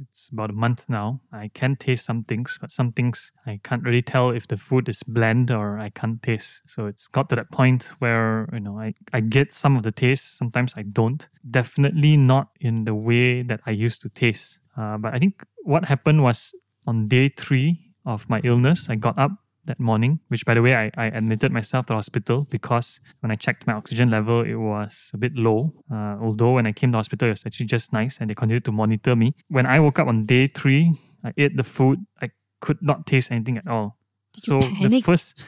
it's 0.00 0.28
about 0.28 0.50
a 0.50 0.54
month 0.54 0.88
now. 0.88 1.20
I 1.32 1.48
can 1.48 1.76
taste 1.76 2.04
some 2.04 2.24
things, 2.24 2.58
but 2.60 2.70
some 2.70 2.92
things 2.92 3.32
I 3.46 3.60
can't 3.62 3.82
really 3.82 4.02
tell 4.02 4.30
if 4.30 4.46
the 4.46 4.56
food 4.56 4.88
is 4.88 5.02
bland 5.02 5.50
or 5.50 5.78
I 5.78 5.90
can't 5.90 6.22
taste. 6.22 6.62
So 6.66 6.86
it's 6.86 7.08
got 7.08 7.28
to 7.30 7.36
that 7.36 7.50
point 7.50 7.84
where, 7.98 8.48
you 8.52 8.60
know, 8.60 8.78
I, 8.78 8.94
I 9.12 9.20
get 9.20 9.52
some 9.52 9.76
of 9.76 9.82
the 9.82 9.92
taste, 9.92 10.36
sometimes 10.36 10.74
I 10.76 10.82
don't. 10.82 11.28
Definitely 11.48 12.16
not 12.16 12.48
in 12.60 12.84
the 12.84 12.94
way 12.94 13.42
that 13.42 13.60
I 13.66 13.70
used 13.70 14.02
to 14.02 14.08
taste. 14.08 14.60
Uh, 14.76 14.96
but 14.98 15.14
I 15.14 15.18
think 15.18 15.42
what 15.64 15.86
happened 15.86 16.22
was 16.22 16.54
on 16.86 17.06
day 17.08 17.28
three 17.28 17.94
of 18.04 18.28
my 18.30 18.40
illness, 18.44 18.88
I 18.88 18.94
got 18.94 19.18
up 19.18 19.32
that 19.68 19.78
morning, 19.78 20.18
which 20.28 20.44
by 20.44 20.54
the 20.54 20.62
way, 20.62 20.74
I, 20.74 20.90
I 20.96 21.06
admitted 21.06 21.52
myself 21.52 21.86
to 21.86 21.92
the 21.92 21.94
hospital 21.94 22.46
because 22.50 23.00
when 23.20 23.30
I 23.30 23.36
checked 23.36 23.66
my 23.66 23.74
oxygen 23.74 24.10
level, 24.10 24.42
it 24.42 24.56
was 24.56 25.10
a 25.14 25.18
bit 25.18 25.36
low. 25.36 25.72
Uh, 25.90 26.16
although 26.20 26.54
when 26.54 26.66
I 26.66 26.72
came 26.72 26.90
to 26.92 26.98
hospital, 26.98 27.28
it 27.28 27.38
was 27.38 27.46
actually 27.46 27.66
just 27.66 27.92
nice 27.92 28.18
and 28.18 28.28
they 28.28 28.34
continued 28.34 28.64
to 28.64 28.72
monitor 28.72 29.14
me. 29.14 29.34
When 29.48 29.66
I 29.66 29.78
woke 29.78 30.00
up 30.00 30.08
on 30.08 30.26
day 30.26 30.48
three, 30.48 30.92
I 31.22 31.32
ate 31.36 31.56
the 31.56 31.62
food. 31.62 32.04
I 32.20 32.30
could 32.60 32.82
not 32.82 33.06
taste 33.06 33.30
anything 33.30 33.58
at 33.58 33.68
all. 33.68 33.96
Did 34.34 34.44
so 34.44 34.60
the 34.60 35.00
first, 35.00 35.40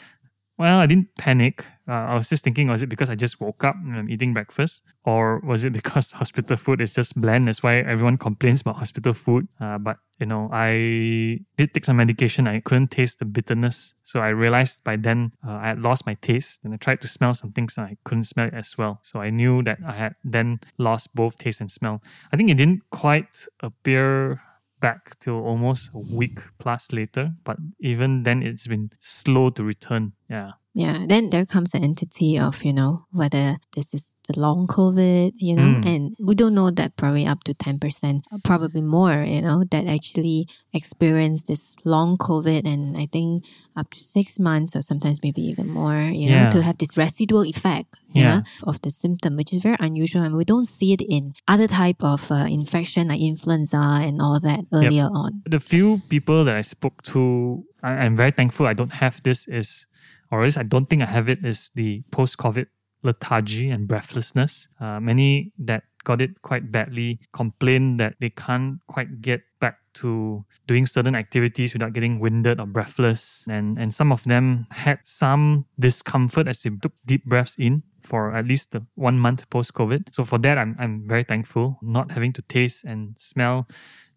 well, 0.56 0.78
I 0.78 0.86
didn't 0.86 1.08
panic. 1.18 1.66
Uh, 1.90 2.06
I 2.06 2.14
was 2.14 2.28
just 2.28 2.44
thinking, 2.44 2.68
was 2.68 2.82
it 2.82 2.88
because 2.88 3.10
I 3.10 3.16
just 3.16 3.40
woke 3.40 3.64
up 3.64 3.74
and 3.74 3.96
I'm 3.96 4.08
eating 4.08 4.32
breakfast? 4.32 4.84
Or 5.04 5.40
was 5.40 5.64
it 5.64 5.72
because 5.80 6.12
hospital 6.12 6.56
food 6.56 6.80
is 6.80 6.94
just 6.94 7.20
bland? 7.20 7.48
That's 7.48 7.64
why 7.64 7.78
everyone 7.78 8.16
complains 8.16 8.60
about 8.60 8.76
hospital 8.76 9.12
food. 9.12 9.48
Uh, 9.60 9.76
but, 9.78 9.96
you 10.20 10.26
know, 10.26 10.48
I 10.52 11.40
did 11.56 11.74
take 11.74 11.84
some 11.84 11.96
medication. 11.96 12.46
I 12.46 12.60
couldn't 12.60 12.92
taste 12.92 13.18
the 13.18 13.24
bitterness. 13.24 13.96
So 14.04 14.20
I 14.20 14.28
realized 14.28 14.84
by 14.84 14.94
then 14.94 15.32
uh, 15.44 15.52
I 15.52 15.66
had 15.68 15.80
lost 15.80 16.06
my 16.06 16.14
taste. 16.14 16.60
And 16.62 16.72
I 16.72 16.76
tried 16.76 17.00
to 17.00 17.08
smell 17.08 17.34
some 17.34 17.50
things 17.50 17.76
and 17.76 17.86
I 17.86 17.96
couldn't 18.04 18.24
smell 18.24 18.46
it 18.46 18.54
as 18.54 18.78
well. 18.78 19.00
So 19.02 19.20
I 19.20 19.30
knew 19.30 19.60
that 19.64 19.78
I 19.84 19.92
had 19.92 20.14
then 20.22 20.60
lost 20.78 21.12
both 21.16 21.38
taste 21.38 21.60
and 21.60 21.70
smell. 21.70 22.04
I 22.32 22.36
think 22.36 22.50
it 22.50 22.56
didn't 22.56 22.82
quite 22.90 23.46
appear 23.64 24.40
back 24.78 25.18
till 25.18 25.34
almost 25.34 25.90
a 25.92 25.98
week 25.98 26.38
plus 26.60 26.92
later. 26.92 27.32
But 27.42 27.56
even 27.80 28.22
then, 28.22 28.44
it's 28.44 28.68
been 28.68 28.92
slow 29.00 29.50
to 29.50 29.64
return. 29.64 30.12
Yeah. 30.28 30.52
Yeah, 30.72 31.04
then 31.08 31.30
there 31.30 31.44
comes 31.44 31.70
the 31.70 31.78
entity 31.78 32.38
of, 32.38 32.62
you 32.62 32.72
know, 32.72 33.04
whether 33.10 33.56
this 33.74 33.92
is 33.92 34.14
the 34.28 34.38
long 34.40 34.68
COVID, 34.68 35.32
you 35.36 35.56
know, 35.56 35.80
Mm. 35.80 35.86
and 35.86 36.14
we 36.24 36.36
don't 36.36 36.54
know 36.54 36.70
that 36.70 36.94
probably 36.96 37.26
up 37.26 37.42
to 37.44 37.54
10%, 37.54 38.22
probably 38.44 38.80
more, 38.80 39.24
you 39.26 39.42
know, 39.42 39.64
that 39.72 39.86
actually 39.88 40.46
experience 40.72 41.44
this 41.44 41.74
long 41.84 42.16
COVID 42.16 42.66
and 42.66 42.96
I 42.96 43.06
think 43.10 43.44
up 43.74 43.90
to 43.90 44.00
six 44.00 44.38
months 44.38 44.76
or 44.76 44.82
sometimes 44.82 45.18
maybe 45.24 45.42
even 45.42 45.68
more, 45.68 45.98
you 46.00 46.30
know, 46.30 46.50
to 46.50 46.62
have 46.62 46.78
this 46.78 46.96
residual 46.96 47.42
effect. 47.44 47.88
Yeah. 48.12 48.22
Yeah. 48.22 48.40
of 48.66 48.82
the 48.82 48.90
symptom, 48.90 49.36
which 49.36 49.52
is 49.52 49.62
very 49.62 49.76
unusual, 49.78 50.22
and 50.22 50.34
we 50.34 50.44
don't 50.44 50.66
see 50.66 50.92
it 50.92 51.00
in 51.00 51.32
other 51.46 51.68
type 51.68 52.02
of 52.02 52.26
uh, 52.32 52.46
infection 52.50 53.06
like 53.06 53.20
influenza 53.20 53.78
and 53.78 54.20
all 54.20 54.40
that 54.40 54.64
earlier 54.74 55.04
on. 55.14 55.42
The 55.48 55.60
few 55.60 56.02
people 56.08 56.42
that 56.44 56.56
I 56.56 56.62
spoke 56.62 57.02
to, 57.14 57.62
I, 57.84 57.90
I'm 58.02 58.16
very 58.16 58.32
thankful 58.32 58.66
I 58.66 58.74
don't 58.74 58.94
have 58.94 59.22
this 59.22 59.46
is, 59.46 59.86
or 60.30 60.40
at 60.40 60.44
least 60.44 60.58
I 60.58 60.62
don't 60.62 60.88
think 60.88 61.02
I 61.02 61.06
have 61.06 61.28
it, 61.28 61.44
is 61.44 61.70
the 61.74 62.02
post 62.10 62.38
COVID 62.38 62.66
lethargy 63.02 63.70
and 63.70 63.88
breathlessness. 63.88 64.68
Uh, 64.80 65.00
many 65.00 65.52
that 65.58 65.84
got 66.04 66.20
it 66.20 66.42
quite 66.42 66.72
badly 66.72 67.20
complain 67.32 67.96
that 67.98 68.14
they 68.20 68.30
can't 68.30 68.80
quite 68.86 69.20
get 69.20 69.42
back 69.60 69.78
to 69.92 70.44
doing 70.66 70.86
certain 70.86 71.14
activities 71.14 71.72
without 71.72 71.92
getting 71.92 72.18
winded 72.20 72.60
or 72.60 72.66
breathless. 72.66 73.44
And, 73.48 73.78
and 73.78 73.94
some 73.94 74.12
of 74.12 74.24
them 74.24 74.66
had 74.70 75.00
some 75.02 75.66
discomfort 75.78 76.48
as 76.48 76.62
they 76.62 76.70
took 76.70 76.92
deep 77.04 77.24
breaths 77.24 77.56
in 77.58 77.82
for 78.00 78.34
at 78.34 78.46
least 78.46 78.72
the 78.72 78.86
one 78.94 79.18
month 79.18 79.50
post 79.50 79.74
COVID. 79.74 80.14
So 80.14 80.24
for 80.24 80.38
that, 80.38 80.56
I'm, 80.56 80.76
I'm 80.78 81.06
very 81.06 81.24
thankful. 81.24 81.78
Not 81.82 82.12
having 82.12 82.32
to 82.34 82.42
taste 82.42 82.84
and 82.84 83.18
smell 83.18 83.68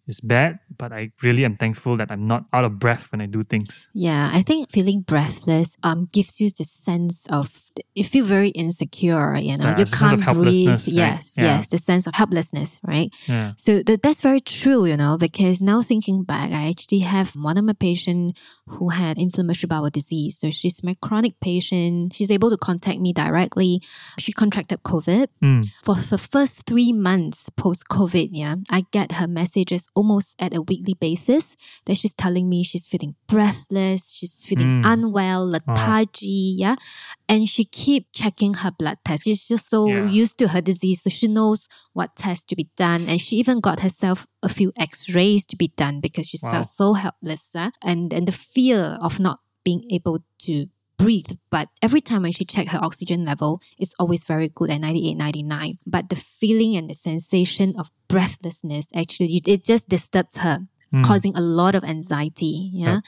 is 0.07 0.19
bad, 0.19 0.59
but 0.77 0.91
I 0.91 1.11
really 1.23 1.45
am 1.45 1.55
thankful 1.55 1.97
that 1.97 2.11
I'm 2.11 2.27
not 2.27 2.45
out 2.51 2.65
of 2.65 2.79
breath 2.79 3.11
when 3.11 3.21
I 3.21 3.25
do 3.25 3.43
things. 3.43 3.89
Yeah, 3.93 4.29
I 4.33 4.41
think 4.41 4.71
feeling 4.71 5.01
breathless 5.01 5.77
um 5.83 6.07
gives 6.11 6.41
you 6.41 6.49
the 6.49 6.65
sense 6.65 7.25
of 7.29 7.71
you 7.95 8.03
feel 8.03 8.25
very 8.25 8.49
insecure. 8.49 9.35
You 9.37 9.57
know, 9.57 9.69
you 9.75 9.81
it's 9.83 9.93
a 9.93 9.97
sense 9.97 10.11
of 10.13 10.21
can't 10.21 10.37
breathe. 10.37 10.67
right? 10.69 10.87
Yes, 10.87 11.33
Yeah. 11.37 11.43
yes, 11.43 11.67
the 11.69 11.77
sense 11.77 12.05
of 12.07 12.13
helplessness, 12.15 12.79
right? 12.83 13.09
Yeah. 13.27 13.53
So 13.57 13.81
that, 13.83 14.01
that's 14.03 14.21
very 14.21 14.41
true, 14.41 14.85
you 14.85 14.97
know, 14.97 15.17
because 15.17 15.61
now 15.61 15.81
thinking 15.81 16.23
back, 16.23 16.51
I 16.51 16.69
actually 16.69 16.99
have 16.99 17.31
one 17.35 17.57
of 17.57 17.63
my 17.65 17.73
patients 17.73 18.39
who 18.67 18.89
had 18.89 19.17
inflammatory 19.17 19.67
bowel 19.67 19.89
disease. 19.89 20.37
So 20.39 20.51
she's 20.51 20.83
my 20.83 20.95
chronic 21.01 21.39
patient. 21.39 22.15
She's 22.15 22.29
able 22.31 22.49
to 22.49 22.57
contact 22.57 22.99
me 22.99 23.13
directly. 23.13 23.81
She 24.19 24.31
contracted 24.31 24.83
COVID. 24.83 25.27
Mm. 25.41 25.65
For 25.83 25.95
the 25.95 26.17
first 26.17 26.65
three 26.65 26.93
months 26.93 27.49
post 27.49 27.87
COVID, 27.89 28.29
yeah, 28.31 28.55
I 28.69 28.85
get 28.91 29.13
her 29.13 29.27
messages 29.27 29.87
almost 29.95 30.35
at 30.39 30.55
a 30.55 30.61
weekly 30.61 30.93
basis 30.93 31.55
that 31.85 31.95
she's 31.97 32.13
telling 32.13 32.49
me 32.49 32.63
she's 32.63 32.87
feeling 32.87 33.15
breathless, 33.27 34.11
she's 34.13 34.43
feeling 34.43 34.81
Mm. 34.81 34.93
unwell, 34.93 35.45
lethargy, 35.45 36.55
yeah. 36.57 36.75
And 37.29 37.47
she 37.49 37.63
keep 37.65 38.07
checking 38.13 38.55
her 38.55 38.71
blood 38.71 38.97
test. 39.05 39.23
She's 39.25 39.47
just 39.47 39.69
so 39.69 39.87
Yeah. 39.87 40.05
used 40.09 40.37
to 40.39 40.49
her 40.49 40.61
disease, 40.61 41.01
so 41.03 41.09
she 41.09 41.27
knows 41.27 41.67
what 41.93 42.15
tests 42.15 42.45
to 42.49 42.55
be 42.55 42.69
done. 42.75 43.05
And 43.07 43.21
she 43.21 43.37
even 43.37 43.59
got 43.59 43.81
herself 43.81 44.27
a 44.41 44.49
few 44.49 44.71
X-rays 44.77 45.45
to 45.47 45.55
be 45.55 45.69
done 45.75 45.99
because 45.99 46.27
she 46.27 46.39
Wow. 46.41 46.51
felt 46.51 46.67
so 46.67 46.93
helpless, 46.93 47.51
huh? 47.55 47.71
and 47.81 48.13
and 48.13 48.27
the 48.27 48.31
fear 48.35 48.97
of 49.01 49.19
not 49.19 49.39
being 49.63 49.83
able 49.89 50.19
to 50.39 50.67
breathe. 51.03 51.31
But 51.49 51.69
every 51.81 52.01
time 52.01 52.23
when 52.23 52.31
she 52.31 52.45
checked 52.45 52.69
her 52.69 52.83
oxygen 52.83 53.25
level, 53.25 53.61
it's 53.77 53.93
always 53.99 54.23
very 54.23 54.49
good 54.49 54.69
at 54.71 54.81
98, 54.81 55.15
99. 55.15 55.77
But 55.85 56.09
the 56.09 56.15
feeling 56.15 56.75
and 56.75 56.89
the 56.89 56.95
sensation 56.95 57.75
of 57.77 57.91
breathlessness 58.07 58.87
actually 58.95 59.41
it 59.45 59.63
just 59.65 59.89
disturbs 59.89 60.37
her 60.37 60.59
Mm. 60.93 61.03
causing 61.03 61.35
a 61.35 61.41
lot 61.41 61.73
of 61.73 61.83
anxiety. 61.83 62.69
Yeah. 62.71 62.99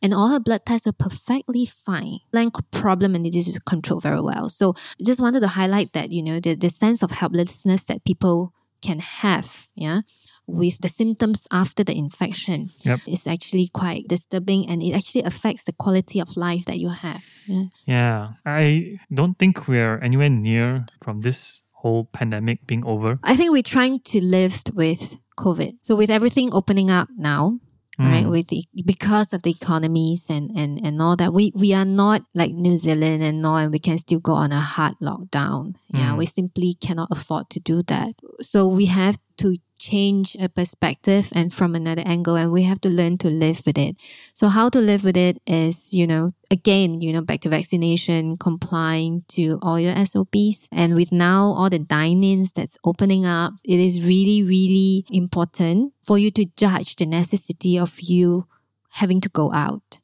And 0.00 0.14
all 0.14 0.28
her 0.28 0.38
blood 0.38 0.62
tests 0.64 0.86
were 0.86 0.92
perfectly 0.92 1.66
fine. 1.66 2.20
Lung 2.32 2.52
problem 2.70 3.16
and 3.16 3.24
disease 3.24 3.48
is 3.48 3.58
controlled 3.58 4.04
very 4.04 4.20
well. 4.20 4.48
So 4.48 4.74
just 5.04 5.20
wanted 5.20 5.40
to 5.40 5.48
highlight 5.48 5.92
that, 5.92 6.12
you 6.12 6.22
know, 6.22 6.38
the, 6.38 6.54
the 6.54 6.70
sense 6.70 7.02
of 7.02 7.10
helplessness 7.10 7.84
that 7.86 8.04
people 8.04 8.54
can 8.80 9.00
have, 9.00 9.68
yeah, 9.74 10.02
with 10.46 10.78
the 10.80 10.88
symptoms 10.88 11.46
after 11.50 11.84
the 11.84 11.96
infection 11.96 12.70
Yep. 12.84 13.00
is 13.06 13.26
actually 13.26 13.68
quite 13.68 14.08
disturbing 14.08 14.68
and 14.68 14.82
it 14.82 14.92
actually 14.92 15.22
affects 15.24 15.64
the 15.64 15.72
quality 15.72 16.20
of 16.20 16.36
life 16.36 16.64
that 16.66 16.78
you 16.78 16.88
have. 16.90 17.24
Yeah. 17.46 17.64
Yeah. 17.86 18.28
I 18.44 18.98
don't 19.12 19.38
think 19.38 19.68
we're 19.68 19.98
anywhere 19.98 20.30
near 20.30 20.86
from 21.02 21.20
this 21.22 21.62
whole 21.72 22.04
pandemic 22.12 22.66
being 22.66 22.84
over. 22.84 23.18
I 23.22 23.36
think 23.36 23.50
we're 23.52 23.62
trying 23.62 24.00
to 24.00 24.20
live 24.20 24.62
with 24.74 25.16
COVID. 25.38 25.78
So 25.82 25.96
with 25.96 26.10
everything 26.10 26.50
opening 26.52 26.90
up 26.90 27.08
now, 27.16 27.58
right, 27.98 28.24
Mm. 28.26 28.30
with 28.30 28.48
the, 28.48 28.64
because 28.84 29.32
of 29.32 29.42
the 29.42 29.50
economies 29.50 30.26
and, 30.30 30.50
and, 30.56 30.80
and 30.84 31.00
all 31.02 31.16
that, 31.16 31.32
we, 31.32 31.52
we 31.54 31.72
are 31.74 31.84
not 31.84 32.22
like 32.34 32.52
New 32.52 32.76
Zealand 32.76 33.22
and 33.22 33.44
all, 33.46 33.56
and 33.56 33.70
we 33.72 33.78
can 33.78 33.98
still 33.98 34.20
go 34.20 34.32
on 34.34 34.50
a 34.52 34.60
hard 34.60 34.94
lockdown. 35.02 35.74
Yeah, 35.92 36.12
Mm. 36.14 36.18
we 36.18 36.26
simply 36.26 36.74
cannot 36.80 37.08
afford 37.10 37.48
to 37.50 37.60
do 37.60 37.82
that. 37.84 38.14
So 38.40 38.66
we 38.68 38.86
have 38.86 39.18
to 39.38 39.58
change 39.82 40.36
a 40.38 40.48
perspective 40.48 41.28
and 41.34 41.52
from 41.52 41.74
another 41.74 42.02
angle, 42.06 42.36
and 42.36 42.52
we 42.52 42.62
have 42.62 42.80
to 42.82 42.88
learn 42.88 43.18
to 43.18 43.28
live 43.28 43.62
with 43.66 43.76
it. 43.76 43.96
So 44.34 44.46
how 44.46 44.68
to 44.68 44.78
live 44.78 45.02
with 45.02 45.16
it 45.16 45.42
is, 45.44 45.92
you 45.92 46.06
know, 46.06 46.34
again, 46.50 47.00
you 47.00 47.12
know, 47.12 47.20
back 47.20 47.40
to 47.40 47.48
vaccination, 47.48 48.36
complying 48.36 49.24
to 49.34 49.58
all 49.60 49.80
your 49.80 49.96
SOPs. 50.06 50.68
And 50.70 50.94
with 50.94 51.10
now 51.10 51.52
all 51.58 51.68
the 51.68 51.80
dine-ins 51.80 52.52
that's 52.52 52.78
opening 52.84 53.26
up, 53.26 53.54
it 53.64 53.80
is 53.80 54.00
really, 54.00 54.44
really 54.44 55.04
important 55.10 55.92
for 56.04 56.16
you 56.16 56.30
to 56.30 56.46
judge 56.56 56.94
the 56.96 57.06
necessity 57.06 57.76
of 57.76 58.00
you 58.00 58.46
having 58.90 59.20
to 59.22 59.28
go 59.28 59.52
out 59.52 59.98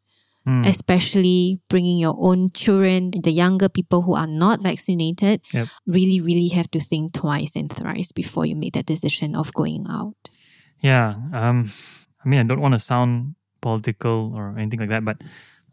Mm. 0.49 0.65
especially 0.65 1.61
bringing 1.69 1.99
your 2.01 2.17
own 2.17 2.49
children, 2.57 3.13
the 3.13 3.31
younger 3.31 3.69
people 3.69 4.01
who 4.01 4.17
are 4.17 4.27
not 4.27 4.63
vaccinated, 4.65 5.45
Yep. 5.53 5.69
really, 5.85 6.25
really 6.25 6.49
have 6.57 6.71
to 6.73 6.81
think 6.81 7.13
twice 7.13 7.53
and 7.55 7.69
thrice 7.69 8.13
before 8.13 8.47
you 8.49 8.57
make 8.57 8.73
that 8.73 8.87
decision 8.89 9.37
of 9.37 9.53
going 9.53 9.85
out. 9.91 10.17
Yeah. 10.81 11.21
Um, 11.37 11.69
I 12.25 12.29
mean, 12.29 12.41
I 12.41 12.45
don't 12.49 12.65
want 12.65 12.73
to 12.73 12.79
sound 12.81 13.37
political 13.61 14.33
or 14.33 14.57
anything 14.57 14.81
like 14.81 14.89
that, 14.89 15.05
but 15.05 15.21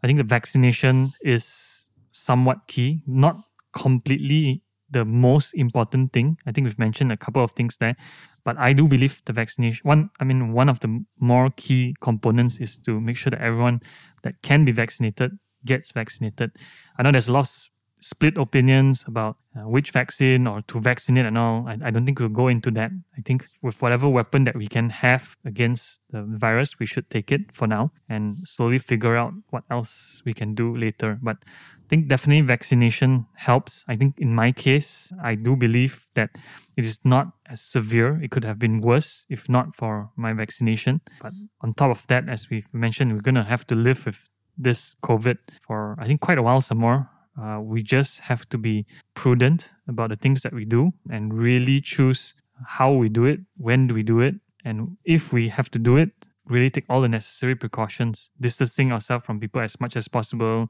I 0.02 0.06
think 0.06 0.18
the 0.18 0.28
vaccination 0.28 1.16
is 1.24 1.88
somewhat 2.10 2.68
key, 2.68 3.00
not 3.06 3.40
completely 3.72 4.60
the 4.90 5.04
most 5.04 5.52
important 5.54 6.12
thing. 6.12 6.38
I 6.46 6.52
think 6.52 6.66
we've 6.66 6.78
mentioned 6.78 7.12
a 7.12 7.16
couple 7.16 7.42
of 7.42 7.52
things 7.52 7.76
there, 7.78 7.96
but 8.44 8.56
I 8.58 8.72
do 8.72 8.88
believe 8.88 9.22
the 9.24 9.32
vaccination 9.32 9.82
one, 9.84 10.10
I 10.20 10.24
mean, 10.24 10.52
one 10.52 10.68
of 10.68 10.80
the 10.80 11.04
more 11.18 11.50
key 11.56 11.94
components 12.00 12.58
is 12.58 12.78
to 12.78 13.00
make 13.00 13.16
sure 13.16 13.30
that 13.30 13.40
everyone 13.40 13.80
that 14.22 14.42
can 14.42 14.64
be 14.64 14.72
vaccinated 14.72 15.32
gets 15.64 15.90
vaccinated. 15.90 16.52
I 16.98 17.02
know 17.02 17.10
there's 17.10 17.28
a 17.28 17.32
lot 17.32 17.46
of 17.46 17.68
split 18.06 18.38
opinions 18.38 19.04
about 19.06 19.36
uh, 19.56 19.68
which 19.68 19.90
vaccine 19.90 20.46
or 20.46 20.62
to 20.62 20.78
vaccinate 20.80 21.26
and 21.26 21.36
all. 21.36 21.66
I, 21.66 21.76
I 21.86 21.90
don't 21.90 22.04
think 22.04 22.20
we'll 22.20 22.28
go 22.28 22.46
into 22.46 22.70
that. 22.72 22.92
I 23.18 23.20
think 23.22 23.46
with 23.62 23.82
whatever 23.82 24.08
weapon 24.08 24.44
that 24.44 24.54
we 24.54 24.68
can 24.68 24.90
have 24.90 25.36
against 25.44 26.02
the 26.10 26.22
virus, 26.22 26.78
we 26.78 26.86
should 26.86 27.10
take 27.10 27.32
it 27.32 27.52
for 27.52 27.66
now 27.66 27.90
and 28.08 28.46
slowly 28.46 28.78
figure 28.78 29.16
out 29.16 29.32
what 29.50 29.64
else 29.70 30.22
we 30.24 30.32
can 30.32 30.54
do 30.54 30.76
later. 30.76 31.18
But 31.20 31.38
I 31.44 31.88
think 31.88 32.06
definitely 32.06 32.42
vaccination 32.42 33.26
helps. 33.34 33.84
I 33.88 33.96
think 33.96 34.14
in 34.18 34.34
my 34.34 34.52
case, 34.52 35.12
I 35.20 35.34
do 35.34 35.56
believe 35.56 36.06
that 36.14 36.30
it 36.76 36.84
is 36.84 37.00
not 37.04 37.32
as 37.46 37.60
severe. 37.60 38.22
It 38.22 38.30
could 38.30 38.44
have 38.44 38.58
been 38.58 38.80
worse 38.80 39.26
if 39.28 39.48
not 39.48 39.74
for 39.74 40.10
my 40.14 40.32
vaccination. 40.32 41.00
But 41.20 41.32
on 41.60 41.74
top 41.74 41.90
of 41.90 42.06
that, 42.06 42.28
as 42.28 42.50
we've 42.50 42.72
mentioned, 42.72 43.12
we're 43.12 43.20
going 43.20 43.34
to 43.34 43.44
have 43.44 43.66
to 43.66 43.74
live 43.74 44.06
with 44.06 44.28
this 44.56 44.96
COVID 45.02 45.38
for, 45.60 45.96
I 45.98 46.06
think, 46.06 46.20
quite 46.20 46.38
a 46.38 46.42
while 46.42 46.60
some 46.60 46.78
more. 46.78 47.10
Uh, 47.40 47.60
we 47.60 47.82
just 47.82 48.20
have 48.20 48.48
to 48.48 48.58
be 48.58 48.86
prudent 49.14 49.74
about 49.86 50.10
the 50.10 50.16
things 50.16 50.42
that 50.42 50.52
we 50.52 50.64
do 50.64 50.92
and 51.10 51.34
really 51.34 51.80
choose 51.80 52.34
how 52.66 52.92
we 52.92 53.08
do 53.08 53.24
it, 53.24 53.40
when 53.56 53.86
do 53.86 53.94
we 53.94 54.02
do 54.02 54.20
it, 54.20 54.36
and 54.64 54.96
if 55.04 55.32
we 55.32 55.48
have 55.48 55.70
to 55.70 55.78
do 55.78 55.96
it, 55.96 56.10
really 56.46 56.70
take 56.70 56.84
all 56.88 57.00
the 57.00 57.08
necessary 57.08 57.54
precautions, 57.54 58.30
distancing 58.40 58.92
ourselves 58.92 59.24
from 59.24 59.38
people 59.38 59.60
as 59.60 59.80
much 59.80 59.96
as 59.96 60.08
possible, 60.08 60.68